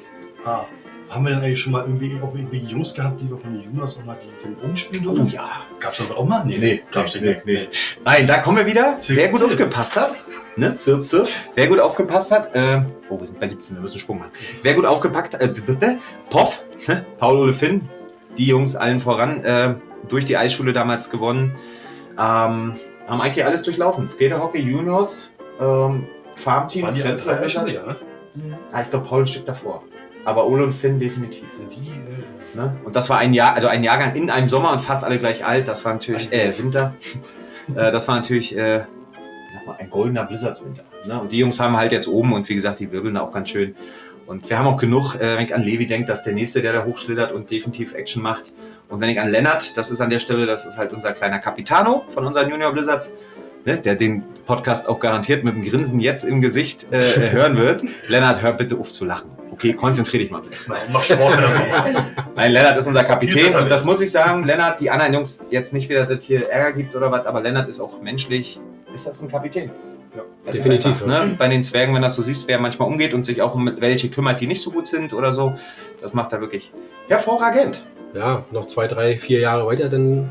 A. 0.46 0.66
Haben 1.10 1.26
wir 1.26 1.32
denn 1.32 1.44
eigentlich 1.44 1.60
schon 1.60 1.74
mal 1.74 1.82
irgendwie, 1.82 2.16
auch 2.24 2.34
irgendwie 2.34 2.60
Jungs 2.60 2.94
gehabt, 2.94 3.20
die 3.22 3.30
wir 3.30 3.36
von 3.38 3.52
den 3.54 3.62
Juniors 3.62 3.98
auch 4.00 4.06
mal 4.06 4.18
die, 4.22 4.48
den 4.48 4.56
umspielen 4.56 5.06
Oh 5.08 5.14
durften? 5.14 5.34
ja. 5.34 5.50
Gab's 5.80 5.98
das 5.98 6.10
auch 6.12 6.26
mal? 6.26 6.46
Nee, 6.46 6.84
gab's 6.90 7.20
nee, 7.20 7.28
nicht. 7.28 7.46
nee, 7.46 7.68
Nein, 8.06 8.28
da 8.28 8.38
kommen 8.38 8.58
wir 8.60 8.66
wieder. 8.66 8.98
Zirp, 9.00 9.18
Wer 9.18 9.28
gut 9.28 9.40
zirp. 9.40 9.52
aufgepasst 9.52 9.96
hat, 9.98 10.12
ne? 10.56 10.78
Zirp, 10.78 11.06
zirp. 11.06 11.28
Wer 11.56 11.68
gut 11.68 11.80
aufgepasst 11.82 12.32
hat, 12.32 12.56
äh, 12.56 12.82
oh, 13.10 13.20
wir 13.20 13.28
sind 13.28 13.42
bei 13.42 13.48
17, 13.48 13.76
wir 13.76 13.82
müssen 13.82 14.00
Sprung 14.00 14.20
machen. 14.20 14.32
Wer 14.64 14.74
gut 14.74 14.86
aufgepackt 14.86 15.34
hat, 15.34 15.42
äh, 15.42 15.98
Poff, 16.30 16.64
ne? 16.88 17.06
Paul 17.18 17.40
Ole 17.40 17.54
Finn, 17.54 17.90
die 18.38 18.46
Jungs 18.48 18.78
allen 18.78 19.02
voran, 19.02 19.44
äh, 19.44 19.76
durch 20.08 20.24
die 20.24 20.38
Eisschule 20.38 20.72
damals 20.72 21.10
gewonnen, 21.10 21.58
ähm, 22.12 22.18
haben 23.08 23.20
eigentlich 23.22 23.44
alles 23.44 23.64
durchlaufen. 23.64 24.08
Skaterhockey, 24.08 24.60
Juniors, 24.62 25.31
ähm, 25.62 26.08
Farmteam, 26.36 26.84
Waren 26.86 26.96
die 26.96 27.02
Grenzler- 27.02 27.46
ja, 27.48 27.64
ne? 27.86 27.96
Ah, 28.72 28.82
ich 28.82 28.90
glaube 28.90 29.06
Paul 29.06 29.22
ein 29.24 29.28
Stück 29.28 29.46
davor. 29.46 29.84
Aber 30.24 30.48
Ole 30.48 30.64
und 30.64 30.74
Finn 30.74 31.00
definitiv. 31.00 31.46
Und 31.60 31.72
die, 31.74 31.90
äh, 31.90 32.24
Ne? 32.54 32.76
Und 32.84 32.98
das 32.98 33.10
war 33.10 33.18
ein 33.20 33.34
Jahr, 33.34 33.54
also 33.56 33.68
ein 33.70 33.82
Jahrgang 33.82 34.14
in 34.16 34.30
einem 34.30 34.50
Sommer 34.50 34.74
und 34.74 34.80
fast 34.80 35.06
alle 35.06 35.18
gleich 35.18 35.46
alt. 35.46 35.70
Das 35.70 35.86
war 35.86 35.94
natürlich, 35.94 36.32
äh, 36.34 36.52
Winter. 36.60 36.96
äh, 37.76 37.92
das 37.94 38.10
war 38.10 38.16
natürlich, 38.18 38.58
äh, 38.58 38.80
sag 39.54 39.68
mal, 39.68 39.76
ein 39.80 39.90
goldener 39.90 40.26
Blizzardswinter. 40.26 40.84
Ne? 41.06 41.18
Und 41.22 41.32
die 41.32 41.38
Jungs 41.38 41.62
haben 41.62 41.78
halt 41.78 41.94
jetzt 41.94 42.10
oben 42.10 42.34
und 42.34 42.50
wie 42.50 42.56
gesagt, 42.56 42.80
die 42.82 42.92
wirbeln 42.92 43.16
auch 43.16 43.32
ganz 43.32 43.50
schön. 43.50 43.76
Und 44.28 44.50
wir 44.50 44.58
haben 44.60 44.68
auch 44.68 44.76
genug, 44.78 45.16
äh, 45.16 45.38
wenn 45.38 45.46
ich 45.46 45.56
an 45.56 45.64
Levi 45.64 45.88
denke, 45.88 46.08
dass 46.08 46.24
der 46.24 46.34
Nächste, 46.34 46.62
der 46.62 46.74
da 46.74 46.84
hochschlittert 46.84 47.32
und 47.32 47.50
definitiv 47.52 47.94
Action 47.94 48.22
macht. 48.22 48.44
Und 48.90 49.00
wenn 49.00 49.10
ich 49.10 49.20
an 49.22 49.30
Lennart, 49.32 49.78
das 49.78 49.90
ist 49.90 50.02
an 50.02 50.10
der 50.10 50.20
Stelle, 50.20 50.46
das 50.46 50.66
ist 50.66 50.78
halt 50.78 50.92
unser 50.92 51.14
kleiner 51.14 51.40
Capitano 51.40 52.04
von 52.10 52.26
unseren 52.28 52.50
Junior 52.50 52.74
Blizzards, 52.74 53.14
ne? 53.66 53.78
der 53.78 53.96
den 53.96 54.24
Podcast 54.46 54.88
auch 54.90 55.00
garantiert 55.00 55.44
mit 55.44 55.56
dem 55.56 55.64
Grinsen 55.64 56.00
jetzt 56.00 56.24
im 56.24 56.42
Gesicht 56.42 56.88
äh, 56.92 57.32
hören 57.32 57.58
wird. 57.58 57.84
Lennart, 58.08 58.42
hör 58.42 58.54
bitte 58.54 58.78
auf 58.78 58.92
zu 58.92 59.06
lachen. 59.06 59.30
Okay, 59.52 59.74
konzentrier 59.74 60.22
dich 60.22 60.32
mal 60.32 60.42
bitte. 60.42 60.58
Nein, 60.68 60.82
mach 60.92 61.04
Sport 61.04 61.38
Nein, 62.36 62.52
Lennart 62.52 62.78
ist 62.78 62.88
unser 62.88 63.04
Kapitän 63.04 63.56
und 63.56 63.70
das 63.70 63.86
muss 63.86 64.02
ich 64.02 64.12
sagen, 64.12 64.44
Lennart, 64.44 64.80
die 64.80 64.90
anderen 64.90 65.14
Jungs 65.14 65.44
jetzt 65.50 65.74
nicht 65.74 65.90
wieder, 65.90 66.06
dass 66.06 66.20
es 66.20 66.26
hier 66.26 66.50
Ärger 66.50 66.78
gibt 66.78 66.96
oder 66.96 67.12
was, 67.12 67.26
aber 67.26 67.42
Lennart 67.42 67.70
ist 67.70 67.80
auch 67.80 68.02
menschlich, 68.02 68.60
ist 68.94 69.08
das 69.08 69.22
ein 69.22 69.30
Kapitän. 69.30 69.70
Ja, 70.16 70.52
definitiv, 70.52 71.04
Einfach, 71.04 71.08
ne? 71.08 71.36
Bei 71.38 71.48
den 71.48 71.64
Zwergen, 71.64 71.96
wenn 71.96 72.02
das 72.02 72.16
so 72.16 72.22
siehst, 72.22 72.48
wer 72.48 72.60
manchmal 72.60 72.88
umgeht 72.88 73.14
und 73.14 73.24
sich 73.24 73.42
auch 73.42 73.56
um 73.56 73.72
welche 73.80 74.10
kümmert, 74.10 74.42
die 74.42 74.48
nicht 74.48 74.62
so 74.62 74.72
gut 74.72 74.88
sind 74.88 75.14
oder 75.14 75.32
so, 75.32 75.56
das 76.02 76.14
macht 76.14 76.34
er 76.34 76.42
wirklich 76.42 76.74
hervorragend. 77.08 77.84
Ja, 78.14 78.44
noch 78.52 78.68
zwei, 78.68 78.88
drei, 78.88 79.18
vier 79.18 79.40
Jahre 79.40 79.66
weiter, 79.66 79.88
dann 79.88 80.30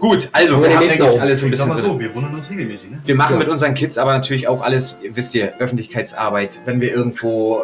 Gut, 0.00 0.28
also 0.32 0.60
wir 0.62 0.70
haben 0.70 0.78
eigentlich 0.78 1.02
auch. 1.02 1.20
alles 1.20 1.42
ein 1.44 1.52
Ich 1.52 1.58
sag 1.58 1.68
bisschen 1.68 1.84
mal 1.84 1.92
so, 1.94 2.00
wir 2.00 2.14
wundern 2.14 2.34
uns 2.34 2.50
regelmäßig, 2.50 2.90
ne? 2.90 2.98
Wir 3.04 3.14
machen 3.14 3.34
Ja. 3.34 3.38
mit 3.38 3.48
unseren 3.48 3.74
Kids 3.74 3.98
aber 3.98 4.12
natürlich 4.14 4.48
auch 4.48 4.62
alles, 4.62 4.98
wisst 5.12 5.34
ihr, 5.34 5.52
Öffentlichkeitsarbeit, 5.58 6.60
wenn 6.64 6.80
wir 6.80 6.90
irgendwo 6.92 7.62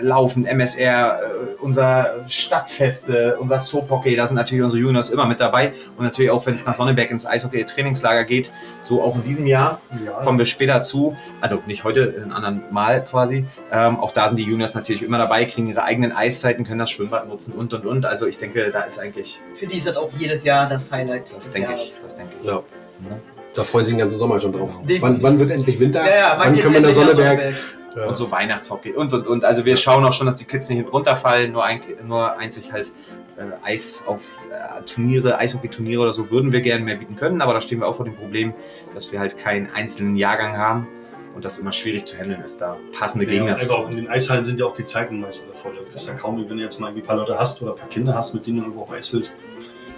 äh, 0.00 0.04
laufen, 0.04 0.44
MSR, 0.46 1.20
äh, 1.20 1.62
unser 1.62 2.24
Stadtfeste, 2.28 3.36
unser 3.40 3.58
Soaphockey, 3.58 4.16
da 4.16 4.26
sind 4.26 4.36
natürlich 4.36 4.62
unsere 4.64 4.80
Juniors 4.80 5.10
immer 5.10 5.26
mit 5.26 5.40
dabei. 5.40 5.72
Und 5.96 6.04
natürlich 6.04 6.30
auch, 6.30 6.44
wenn 6.46 6.54
es 6.54 6.64
nach 6.66 6.74
Sonneberg 6.74 7.10
ins 7.10 7.26
Eishockey-Trainingslager 7.26 8.24
geht, 8.24 8.50
so 8.82 9.02
auch 9.02 9.14
in 9.16 9.24
diesem 9.24 9.46
Jahr, 9.46 9.80
Ja. 10.04 10.12
kommen 10.24 10.38
wir 10.38 10.46
später 10.46 10.82
zu, 10.82 11.16
also 11.40 11.62
nicht 11.66 11.84
heute, 11.84 12.14
ein 12.24 12.32
anderen 12.32 12.62
Mal 12.70 13.04
quasi. 13.04 13.44
Ähm, 13.72 13.98
auch 14.00 14.12
da 14.12 14.28
sind 14.28 14.38
die 14.38 14.44
Juniors 14.44 14.74
natürlich 14.74 15.02
immer 15.02 15.18
dabei, 15.18 15.44
kriegen 15.44 15.68
ihre 15.68 15.82
eigenen 15.84 16.12
Eiszeiten, 16.12 16.64
können 16.64 16.78
das 16.80 16.90
Schwimmbad 16.90 17.28
nutzen 17.28 17.52
und 17.54 17.72
und 17.74 17.86
und. 17.86 18.06
Also 18.06 18.26
ich 18.26 18.38
denke, 18.38 18.70
da 18.70 18.82
ist 18.82 18.98
eigentlich, 18.98 19.40
Für 19.54 19.66
die 19.66 19.78
ist 19.78 19.86
das 19.86 19.96
auch 19.96 20.10
jedes 20.16 20.44
Jahr 20.44 20.68
das 20.68 20.90
Highlight 20.92 21.24
das 21.30 21.38
des 21.38 21.52
denke 21.52 21.72
ich, 21.72 21.78
Jahres. 21.78 22.02
das 22.04 22.16
denke 22.16 22.32
ich. 22.40 22.46
ja, 22.48 22.62
Ne? 23.00 23.20
da 23.54 23.62
freuen 23.64 23.86
sie 23.86 23.92
den 23.92 23.98
ganzen 23.98 24.18
Sommer 24.18 24.38
schon 24.40 24.52
drauf. 24.52 24.78
Wann, 25.00 25.22
wann 25.22 25.38
wird 25.38 25.50
endlich 25.50 25.78
Winter? 25.80 26.00
Ja, 26.04 26.16
ja, 26.16 26.34
wann 26.38 26.54
geht's 26.54 26.64
können 26.64 26.74
wir 26.74 26.80
nach 26.82 26.88
endlich 26.88 27.06
nach 27.06 27.14
Sonneberg? 27.14 27.54
Sonneberg? 27.94 28.08
und 28.08 28.16
so 28.16 28.30
Weihnachtshockey 28.30 28.92
und 28.92 29.12
und 29.12 29.26
und. 29.26 29.44
Also 29.44 29.64
wir 29.64 29.76
schauen 29.76 30.04
auch 30.04 30.12
schon, 30.12 30.26
dass 30.26 30.36
die 30.36 30.44
Kids 30.44 30.68
nicht 30.68 30.92
runterfallen, 30.92 31.52
nur, 31.52 31.64
eigentlich, 31.64 31.96
nur 32.02 32.36
einzig 32.38 32.72
halt 32.72 32.90
äh, 33.36 33.66
Eis 33.66 34.04
auf 34.06 34.46
äh, 34.50 34.82
Turniere, 34.82 35.38
Eishockey-Turniere 35.38 36.02
oder 36.02 36.12
so 36.12 36.30
würden 36.30 36.52
wir 36.52 36.60
gerne 36.60 36.84
mehr 36.84 36.96
bieten 36.96 37.16
können, 37.16 37.40
aber 37.40 37.54
da 37.54 37.60
stehen 37.60 37.80
wir 37.80 37.86
auch 37.86 37.96
vor 37.96 38.04
dem 38.04 38.16
Problem, 38.16 38.54
dass 38.94 39.12
wir 39.12 39.20
halt 39.20 39.38
keinen 39.38 39.70
einzelnen 39.72 40.16
Jahrgang 40.16 40.56
haben 40.56 40.88
und 41.34 41.44
das 41.44 41.58
immer 41.58 41.72
schwierig 41.72 42.04
zu 42.04 42.16
handeln 42.16 42.42
ist, 42.42 42.60
da 42.60 42.76
passende 42.96 43.26
Ja, 43.26 43.32
Gegner 43.32 43.56
zu 43.56 43.72
auch 43.72 43.90
in 43.90 43.96
den 43.96 44.08
Eishallen 44.08 44.44
sind 44.44 44.60
ja 44.60 44.66
auch 44.66 44.74
die 44.74 44.84
Zeiten 44.84 45.20
meist 45.20 45.46
alle 45.46 45.54
voll. 45.54 45.74
Du 45.74 45.82
kriegst 45.84 46.06
ja 46.08 46.14
kaum, 46.14 46.38
wenn 46.48 46.56
du 46.56 46.62
jetzt 46.62 46.80
mal 46.80 46.88
irgendwie 46.88 47.02
ein 47.02 47.06
paar 47.06 47.16
Leute 47.16 47.38
hast 47.38 47.60
oder 47.62 47.72
ein 47.72 47.78
paar 47.78 47.88
Kinder 47.88 48.14
hast, 48.14 48.34
mit 48.34 48.46
denen 48.46 48.58
du 48.58 48.62
irgendwo 48.64 48.82
auf 48.82 48.92
Eis 48.92 49.12
willst. 49.12 49.40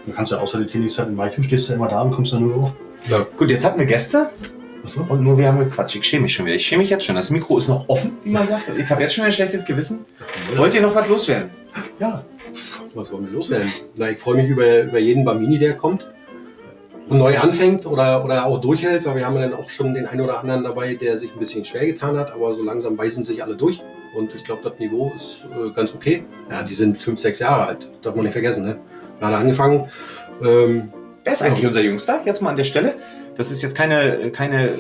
Du 0.07 0.13
kannst 0.13 0.33
ja 0.33 0.39
außer 0.39 0.59
der 0.59 0.67
Trainingszeit 0.67 1.09
in 1.09 1.17
Weichen 1.17 1.43
stehst 1.43 1.69
du 1.69 1.73
ja 1.73 1.79
immer 1.79 1.89
da 1.89 2.01
und 2.01 2.13
kommst 2.13 2.33
dann 2.33 2.47
nur 2.47 2.57
auf. 2.57 2.73
Gut, 3.37 3.51
jetzt 3.51 3.65
hatten 3.65 3.79
wir 3.79 3.87
Gäste 3.87 4.31
Achso. 4.87 5.05
und 5.09 5.23
nur 5.23 5.37
wir 5.37 5.49
haben 5.49 5.59
gequatscht. 5.59 5.97
Ich 5.97 6.05
schäme 6.05 6.23
mich 6.23 6.35
schon 6.35 6.47
wieder. 6.47 6.57
Ich 6.57 6.67
schäme 6.67 6.81
mich 6.81 6.91
jetzt 6.91 7.05
schon. 7.05 7.17
Das 7.17 7.31
Mikro 7.31 7.59
ist 7.59 7.69
noch 7.69 7.89
offen, 7.89 8.17
wie 8.25 8.31
man 8.31 8.47
sagt. 8.47 8.65
Ich 8.79 8.89
habe 8.89 9.03
jetzt 9.03 9.15
schon 9.15 9.25
ein 9.25 9.33
schlechtes 9.33 9.65
Gewissen. 9.65 10.05
Wollt 10.55 10.75
ihr 10.75 10.83
noch 10.83 10.95
was 10.95 11.09
loswerden? 11.09 11.51
Ja. 11.99 12.25
Was 12.95 13.13
wollen 13.13 13.27
wir 13.27 13.33
loswerden? 13.33 13.71
Na, 13.97 14.11
ich 14.11 14.19
freue 14.19 14.37
mich 14.37 14.49
über, 14.49 14.83
über 14.83 14.99
jeden 14.99 15.25
Bambini, 15.25 15.59
der 15.59 15.75
kommt 15.75 16.09
und 17.09 17.19
neu 17.19 17.39
anfängt 17.39 17.87
oder, 17.87 18.25
oder 18.25 18.47
auch 18.47 18.61
durchhält, 18.61 19.05
weil 19.07 19.17
wir 19.17 19.27
haben 19.27 19.37
dann 19.37 19.55
auch 19.55 19.69
schon 19.69 19.95
den 19.95 20.07
einen 20.07 20.21
oder 20.21 20.41
anderen 20.41 20.65
dabei, 20.65 20.95
der 20.95 21.19
sich 21.19 21.33
ein 21.33 21.39
bisschen 21.39 21.65
schwer 21.65 21.87
getan 21.87 22.17
hat, 22.17 22.33
aber 22.33 22.53
so 22.55 22.63
langsam 22.63 22.97
beißen 22.97 23.23
sich 23.25 23.43
alle 23.43 23.57
durch. 23.57 23.81
Und 24.15 24.35
ich 24.35 24.45
glaube, 24.45 24.63
das 24.69 24.79
Niveau 24.79 25.13
ist 25.15 25.49
äh, 25.53 25.71
ganz 25.71 25.95
okay. 25.95 26.25
Ja, 26.51 26.63
die 26.63 26.75
sind 26.75 26.99
fünf, 26.99 27.21
sechs 27.21 27.39
Jahre 27.39 27.67
alt, 27.67 27.89
darf 28.03 28.15
man 28.15 28.25
nicht 28.25 28.33
vergessen. 28.33 28.65
Ne? 28.65 28.79
Gerade 29.21 29.37
angefangen. 29.37 29.89
Ähm, 30.43 30.93
Wer 31.23 31.33
ist 31.33 31.43
eigentlich 31.43 31.67
unser 31.67 31.83
Jüngster? 31.83 32.21
Jetzt 32.25 32.41
mal 32.41 32.51
an 32.51 32.57
der 32.57 32.65
Stelle. 32.65 32.95
Das 33.37 33.51
ist 33.51 33.63
jetzt 33.63 33.75
keine, 33.77 34.31
keine 34.31 34.71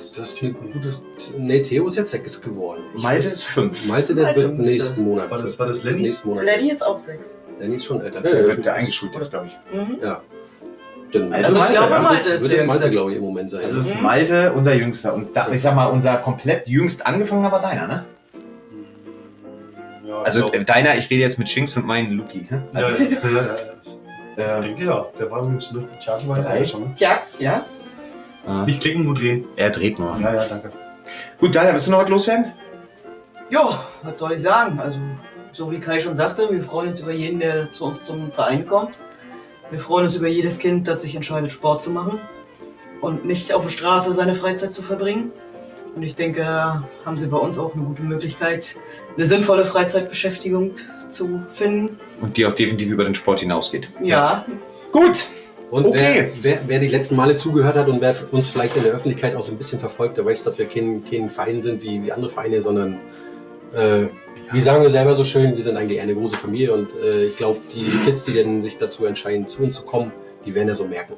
ist 0.00 0.18
das 0.18 0.40
ein 0.42 0.54
gutes. 0.72 1.00
Nee, 1.38 1.62
Theo 1.62 1.86
ist 1.88 1.96
jetzt 1.96 2.10
sechs 2.10 2.40
geworden. 2.40 2.82
Ich 2.96 3.02
Malte 3.02 3.28
weiß- 3.28 3.32
ist 3.32 3.44
fünf. 3.44 3.86
Malte, 3.86 4.14
der 4.14 4.24
Malte 4.24 4.40
wird 4.42 4.54
müsste- 4.58 4.72
nächsten 4.72 5.04
Monat. 5.04 5.30
War 5.30 5.38
das- 5.40 5.58
war 5.58 5.66
das 5.66 5.82
Lenny? 5.84 6.02
Nächsten 6.02 6.28
Monat. 6.28 6.44
Lenny 6.44 6.70
ist 6.70 6.84
auch 6.84 6.98
sechs. 6.98 7.38
Lenny 7.58 7.76
ist 7.76 7.84
schon 7.84 8.00
älter. 8.00 8.20
Der 8.20 8.32
wird 8.44 8.64
der 8.64 8.74
eingeschult 8.74 9.14
jetzt, 9.14 9.30
glaube 9.30 9.46
ich. 9.46 9.56
Mhm. 9.78 9.98
Dann 10.00 11.32
Also 11.32 11.46
Also 11.46 11.52
ich 11.52 11.58
Malte, 11.58 11.72
glaube, 11.74 11.92
ja. 11.92 12.00
Malte 12.00 12.28
ist 12.30 12.42
der 12.42 12.48
der 12.48 12.58
Malte, 12.66 12.72
Jüngste. 12.72 12.90
glaube 12.90 13.10
ich, 13.12 13.16
im 13.18 13.22
Moment 13.22 13.50
sein. 13.52 13.62
Also 13.64 13.78
ist 13.78 13.94
Mhm. 13.94 14.02
Malte 14.02 14.52
unser 14.52 14.74
Jüngster. 14.74 15.14
Und 15.14 15.36
da, 15.36 15.48
ich 15.52 15.62
sag 15.62 15.76
mal, 15.76 15.86
unser 15.86 16.16
komplett 16.16 16.66
jüngst 16.66 17.06
angefangener 17.06 17.52
war 17.52 17.60
deiner, 17.62 17.86
ne? 17.86 18.04
Ja, 20.06 20.22
Also 20.22 20.48
ich 20.52 20.60
äh, 20.60 20.64
deiner, 20.64 20.96
ich 20.96 21.08
rede 21.10 21.22
jetzt 21.22 21.38
mit 21.38 21.48
Shinks 21.48 21.76
und 21.76 21.86
meinen 21.86 22.10
Luki. 22.12 22.46
ne? 22.50 22.64
glaub, 22.72 22.82
ja, 22.82 22.96
ja, 22.98 23.06
ja, 23.30 23.56
ja. 24.36 24.56
Äh, 24.56 24.58
Ich 24.60 24.64
denke 24.66 24.84
ja, 24.84 25.06
der 25.18 25.30
war 25.30 25.42
übrigens, 25.42 25.70
ne? 25.72 25.88
Tjaki 26.02 26.28
war 26.28 26.38
ja 26.38 26.42
Drei? 26.42 26.64
schon, 26.64 26.80
ne? 26.82 26.92
Tja, 26.96 27.22
ja. 27.38 27.64
Ah. 28.46 28.64
Nicht 28.64 28.80
klicken, 28.80 29.04
nur 29.04 29.14
drehen. 29.14 29.46
Er 29.56 29.70
dreht 29.70 29.98
nur. 29.98 30.18
Ja, 30.20 30.34
ja, 30.34 30.44
danke. 30.46 30.72
Gut, 31.38 31.54
Daniel, 31.54 31.72
willst 31.74 31.86
du 31.86 31.90
noch 31.90 32.02
was 32.02 32.10
loswerden? 32.10 32.52
Ja, 33.50 33.84
was 34.02 34.18
soll 34.18 34.32
ich 34.32 34.42
sagen? 34.42 34.78
Also, 34.80 34.98
so 35.52 35.70
wie 35.70 35.78
Kai 35.78 36.00
schon 36.00 36.16
sagte, 36.16 36.48
wir 36.50 36.62
freuen 36.62 36.90
uns 36.90 37.00
über 37.00 37.12
jeden, 37.12 37.40
der 37.40 37.72
zu 37.72 37.84
uns 37.84 38.04
zum 38.04 38.32
Verein 38.32 38.66
kommt. 38.66 38.98
Wir 39.70 39.78
freuen 39.78 40.06
uns 40.06 40.16
über 40.16 40.28
jedes 40.28 40.58
Kind, 40.58 40.88
das 40.88 41.02
sich 41.02 41.14
entscheidet, 41.14 41.50
Sport 41.50 41.82
zu 41.82 41.90
machen 41.90 42.20
und 43.00 43.24
nicht 43.24 43.52
auf 43.52 43.62
der 43.62 43.70
Straße 43.70 44.12
seine 44.14 44.34
Freizeit 44.34 44.72
zu 44.72 44.82
verbringen. 44.82 45.32
Und 45.94 46.02
ich 46.02 46.16
denke, 46.16 46.40
da 46.40 46.84
haben 47.04 47.16
sie 47.16 47.28
bei 47.28 47.36
uns 47.36 47.58
auch 47.58 47.74
eine 47.74 47.84
gute 47.84 48.02
Möglichkeit, 48.02 48.76
eine 49.16 49.24
sinnvolle 49.24 49.64
Freizeitbeschäftigung 49.64 50.72
zu 51.08 51.42
finden. 51.52 51.98
Und 52.20 52.36
die 52.36 52.46
auch 52.46 52.54
definitiv 52.54 52.90
über 52.90 53.04
den 53.04 53.14
Sport 53.14 53.40
hinausgeht. 53.40 53.88
Ja, 54.02 54.44
Gut. 54.94 55.26
Und 55.74 55.86
Okay. 55.86 56.30
wer, 56.40 56.52
wer, 56.52 56.58
wer 56.68 56.78
die 56.78 56.86
letzten 56.86 57.16
Male 57.16 57.34
zugehört 57.34 57.74
hat 57.76 57.88
und 57.88 58.00
wer 58.00 58.14
uns 58.30 58.48
vielleicht 58.48 58.76
in 58.76 58.84
der 58.84 58.92
Öffentlichkeit 58.92 59.34
auch 59.34 59.42
so 59.42 59.50
ein 59.50 59.58
bisschen 59.58 59.80
verfolgt, 59.80 60.16
der 60.16 60.24
weiß, 60.24 60.44
dass 60.44 60.56
wir 60.56 60.66
kein, 60.66 61.02
kein 61.04 61.28
Verein 61.28 61.62
sind 61.62 61.82
wie, 61.82 62.00
wie 62.00 62.12
andere 62.12 62.30
Vereine, 62.30 62.62
sondern 62.62 63.00
äh, 63.74 64.06
wie 64.52 64.60
sagen 64.60 64.84
wir 64.84 64.90
selber 64.90 65.16
so 65.16 65.24
schön, 65.24 65.56
wir 65.56 65.64
sind 65.64 65.76
eigentlich 65.76 66.00
eine 66.00 66.14
große 66.14 66.36
Familie 66.36 66.72
und 66.72 66.94
äh, 67.04 67.24
ich 67.24 67.36
glaube, 67.36 67.58
die 67.74 67.90
Kids, 68.04 68.24
die 68.24 68.34
denn 68.34 68.62
sich 68.62 68.78
dazu 68.78 69.04
entscheiden, 69.04 69.48
zu 69.48 69.62
uns 69.64 69.74
zu 69.74 69.82
kommen, 69.82 70.12
die 70.46 70.54
werden 70.54 70.68
ja 70.68 70.76
so 70.76 70.84
merken. 70.84 71.14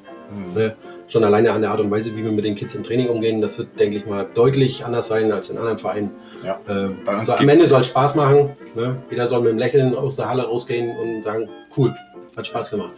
Ne? 0.55 0.75
Schon 1.09 1.23
alleine 1.23 1.53
an 1.53 1.61
der 1.61 1.71
Art 1.71 1.81
und 1.81 1.90
Weise, 1.90 2.16
wie 2.16 2.25
wir 2.25 2.33
mit 2.33 2.47
den 2.47 2.55
Kids 2.55 2.75
im 2.75 2.83
Training 2.83 3.09
umgehen, 3.11 3.42
das 3.42 3.59
wird, 3.59 3.79
denke 3.79 3.99
ich 3.99 4.07
mal, 4.07 4.27
deutlich 4.33 4.87
anders 4.87 5.09
sein 5.09 5.33
als 5.33 5.51
in 5.51 5.59
anderen 5.59 5.77
Vereinen. 5.77 6.12
Ja. 6.42 6.59
Äh, 6.66 6.88
Bei 7.05 7.16
uns 7.16 7.27
so, 7.27 7.35
am 7.35 7.47
Ende 7.47 7.66
soll 7.66 7.83
es 7.83 7.88
Spaß 7.88 8.14
machen. 8.14 8.57
Ne? 8.75 8.97
Jeder 9.11 9.27
soll 9.27 9.40
mit 9.40 9.51
einem 9.51 9.59
Lächeln 9.59 9.95
aus 9.95 10.16
der 10.16 10.31
Halle 10.31 10.45
rausgehen 10.45 10.97
und 10.97 11.25
sagen, 11.25 11.47
cool, 11.77 11.95
hat 12.35 12.47
Spaß 12.47 12.71
gemacht. 12.71 12.92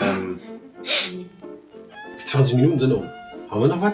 Ähm, 0.00 0.40
Die 2.18 2.24
20 2.24 2.56
Minuten 2.56 2.78
sind 2.78 2.92
um. 2.92 3.08
Haben 3.50 3.60
wir 3.60 3.68
noch 3.68 3.82
was? 3.82 3.92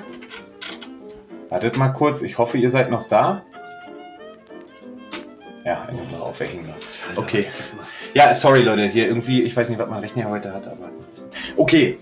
wartet 1.48 1.76
mal 1.78 1.88
kurz. 1.90 2.22
Ich 2.22 2.36
hoffe, 2.38 2.58
ihr 2.58 2.70
seid 2.70 2.90
noch 2.90 3.04
da. 3.08 3.42
Ja, 5.64 5.82
einfach 5.82 6.10
noch 6.12 6.20
aufhängen. 6.20 6.66
Alter, 7.08 7.18
Okay. 7.20 7.44
mal? 7.76 7.84
Ja, 8.14 8.34
sorry 8.34 8.62
Leute, 8.62 8.84
hier 8.86 9.08
irgendwie, 9.08 9.42
ich 9.42 9.56
weiß 9.56 9.68
nicht, 9.68 9.78
was 9.78 9.88
mein 9.88 10.00
Rechner 10.00 10.28
heute 10.28 10.52
hat, 10.52 10.66
aber. 10.66 10.90
Okay. 11.56 11.98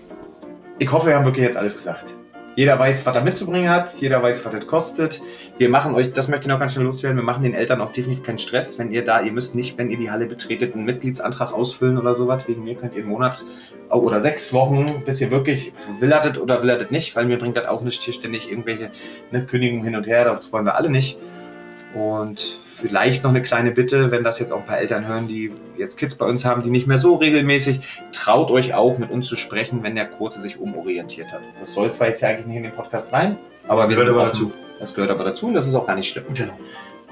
Ich 0.77 0.91
hoffe, 0.91 1.07
wir 1.07 1.15
haben 1.15 1.25
wirklich 1.25 1.45
jetzt 1.45 1.57
alles 1.57 1.77
gesagt. 1.77 2.13
Jeder 2.55 2.79
weiß, 2.79 3.05
was 3.05 3.13
er 3.13 3.21
mitzubringen 3.21 3.69
hat, 3.69 3.93
jeder 3.99 4.23
weiß, 4.23 4.45
was 4.45 4.53
das 4.53 4.65
kostet. 4.65 5.21
Wir 5.57 5.67
machen 5.67 5.93
euch, 5.93 6.13
das 6.13 6.29
möchte 6.29 6.45
ich 6.45 6.47
noch 6.47 6.59
ganz 6.59 6.73
schnell 6.73 6.85
loswerden, 6.85 7.17
wir 7.17 7.23
machen 7.23 7.43
den 7.43 7.53
Eltern 7.53 7.81
auch 7.81 7.91
definitiv 7.91 8.23
keinen 8.23 8.37
Stress, 8.37 8.79
wenn 8.79 8.91
ihr 8.91 9.03
da, 9.03 9.21
ihr 9.21 9.33
müsst 9.33 9.55
nicht, 9.55 9.77
wenn 9.77 9.91
ihr 9.91 9.97
die 9.97 10.09
Halle 10.09 10.25
betretet, 10.25 10.73
einen 10.73 10.85
Mitgliedsantrag 10.85 11.51
ausfüllen 11.51 11.97
oder 11.97 12.13
sowas. 12.13 12.47
Wegen 12.47 12.63
mir 12.63 12.75
könnt 12.75 12.93
ihr 12.93 13.01
einen 13.01 13.09
Monat 13.09 13.43
oder 13.89 14.21
sechs 14.21 14.53
Wochen, 14.53 15.03
bis 15.05 15.19
ihr 15.19 15.31
wirklich 15.31 15.73
will 15.99 16.11
er 16.11 16.21
das 16.21 16.39
oder 16.39 16.61
will 16.61 16.69
er 16.69 16.77
das 16.77 16.91
nicht, 16.91 17.13
weil 17.15 17.25
mir 17.25 17.37
bringt 17.37 17.57
das 17.57 17.67
auch 17.67 17.81
nicht 17.81 18.01
hier 18.01 18.13
ständig 18.13 18.49
irgendwelche 18.49 18.89
ne, 19.31 19.45
Kündigungen 19.45 19.83
hin 19.83 19.95
und 19.97 20.07
her, 20.07 20.23
das 20.23 20.53
wollen 20.53 20.65
wir 20.65 20.75
alle 20.75 20.89
nicht. 20.89 21.17
Und 21.95 22.41
vielleicht 22.41 23.23
noch 23.23 23.29
eine 23.29 23.41
kleine 23.41 23.71
Bitte, 23.71 24.11
wenn 24.11 24.23
das 24.23 24.37
jetzt 24.39 24.51
auch 24.51 24.59
ein 24.59 24.65
paar 24.65 24.79
Eltern 24.79 25.07
hören, 25.07 25.29
die 25.29 25.53
jetzt 25.77 25.97
Kids 25.97 26.15
bei 26.15 26.25
uns 26.25 26.43
haben, 26.43 26.61
die 26.61 26.69
nicht 26.69 26.87
mehr 26.87 26.97
so 26.97 27.15
regelmäßig, 27.15 27.79
traut 28.11 28.51
euch 28.51 28.73
auch 28.73 28.97
mit 28.97 29.11
uns 29.11 29.27
zu 29.27 29.37
sprechen, 29.37 29.81
wenn 29.81 29.95
der 29.95 30.05
Kurze 30.05 30.41
sich 30.41 30.59
umorientiert 30.59 31.31
hat. 31.31 31.39
Das 31.57 31.73
soll 31.73 31.89
zwar 31.93 32.07
jetzt 32.07 32.19
ja 32.19 32.29
eigentlich 32.29 32.47
nicht 32.47 32.57
in 32.57 32.63
den 32.63 32.73
Podcast 32.73 33.13
rein, 33.13 33.37
aber 33.65 33.87
wir 33.87 33.95
Gehört 33.95 34.07
sind 34.07 34.17
aber 34.17 34.25
dazu. 34.25 34.53
Das 34.77 34.93
gehört 34.93 35.09
aber 35.09 35.23
dazu 35.23 35.47
und 35.47 35.53
das 35.53 35.67
ist 35.67 35.73
auch 35.73 35.87
gar 35.87 35.95
nicht 35.95 36.09
schlimm. 36.09 36.25
Genau. 36.33 36.53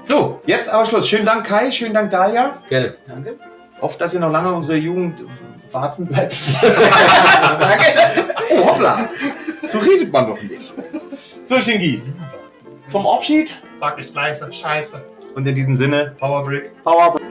So, 0.02 0.42
jetzt 0.44 0.68
aber 0.68 0.84
Schluss. 0.84 1.08
Schönen 1.08 1.24
Dank 1.24 1.46
Kai, 1.46 1.70
schönen 1.70 1.94
Dank 1.94 2.10
Dalia. 2.10 2.58
Gerne. 2.68 2.94
danke. 3.08 3.38
Hoffe, 3.80 3.98
dass 3.98 4.12
ihr 4.12 4.20
noch 4.20 4.30
lange 4.30 4.52
unsere 4.52 4.76
Jugend 4.76 5.24
warzen 5.72 6.06
bleibt. 6.06 6.36
danke. 6.62 7.84
oh, 8.50 8.66
hoppla. 8.66 9.08
So 9.66 9.78
redet 9.78 10.12
man 10.12 10.26
doch 10.26 10.42
nicht. 10.42 10.74
So, 11.46 11.58
Shingi, 11.58 12.02
zum 12.86 13.06
Abschied 13.06 13.56
fuck, 13.84 13.98
ich 13.98 14.12
gleise, 14.12 14.50
scheiße. 14.50 15.02
Und 15.34 15.46
in 15.46 15.54
diesem 15.54 15.76
Sinne, 15.76 16.14
Powerbrick. 16.18 16.70
Powerbrick. 16.82 17.22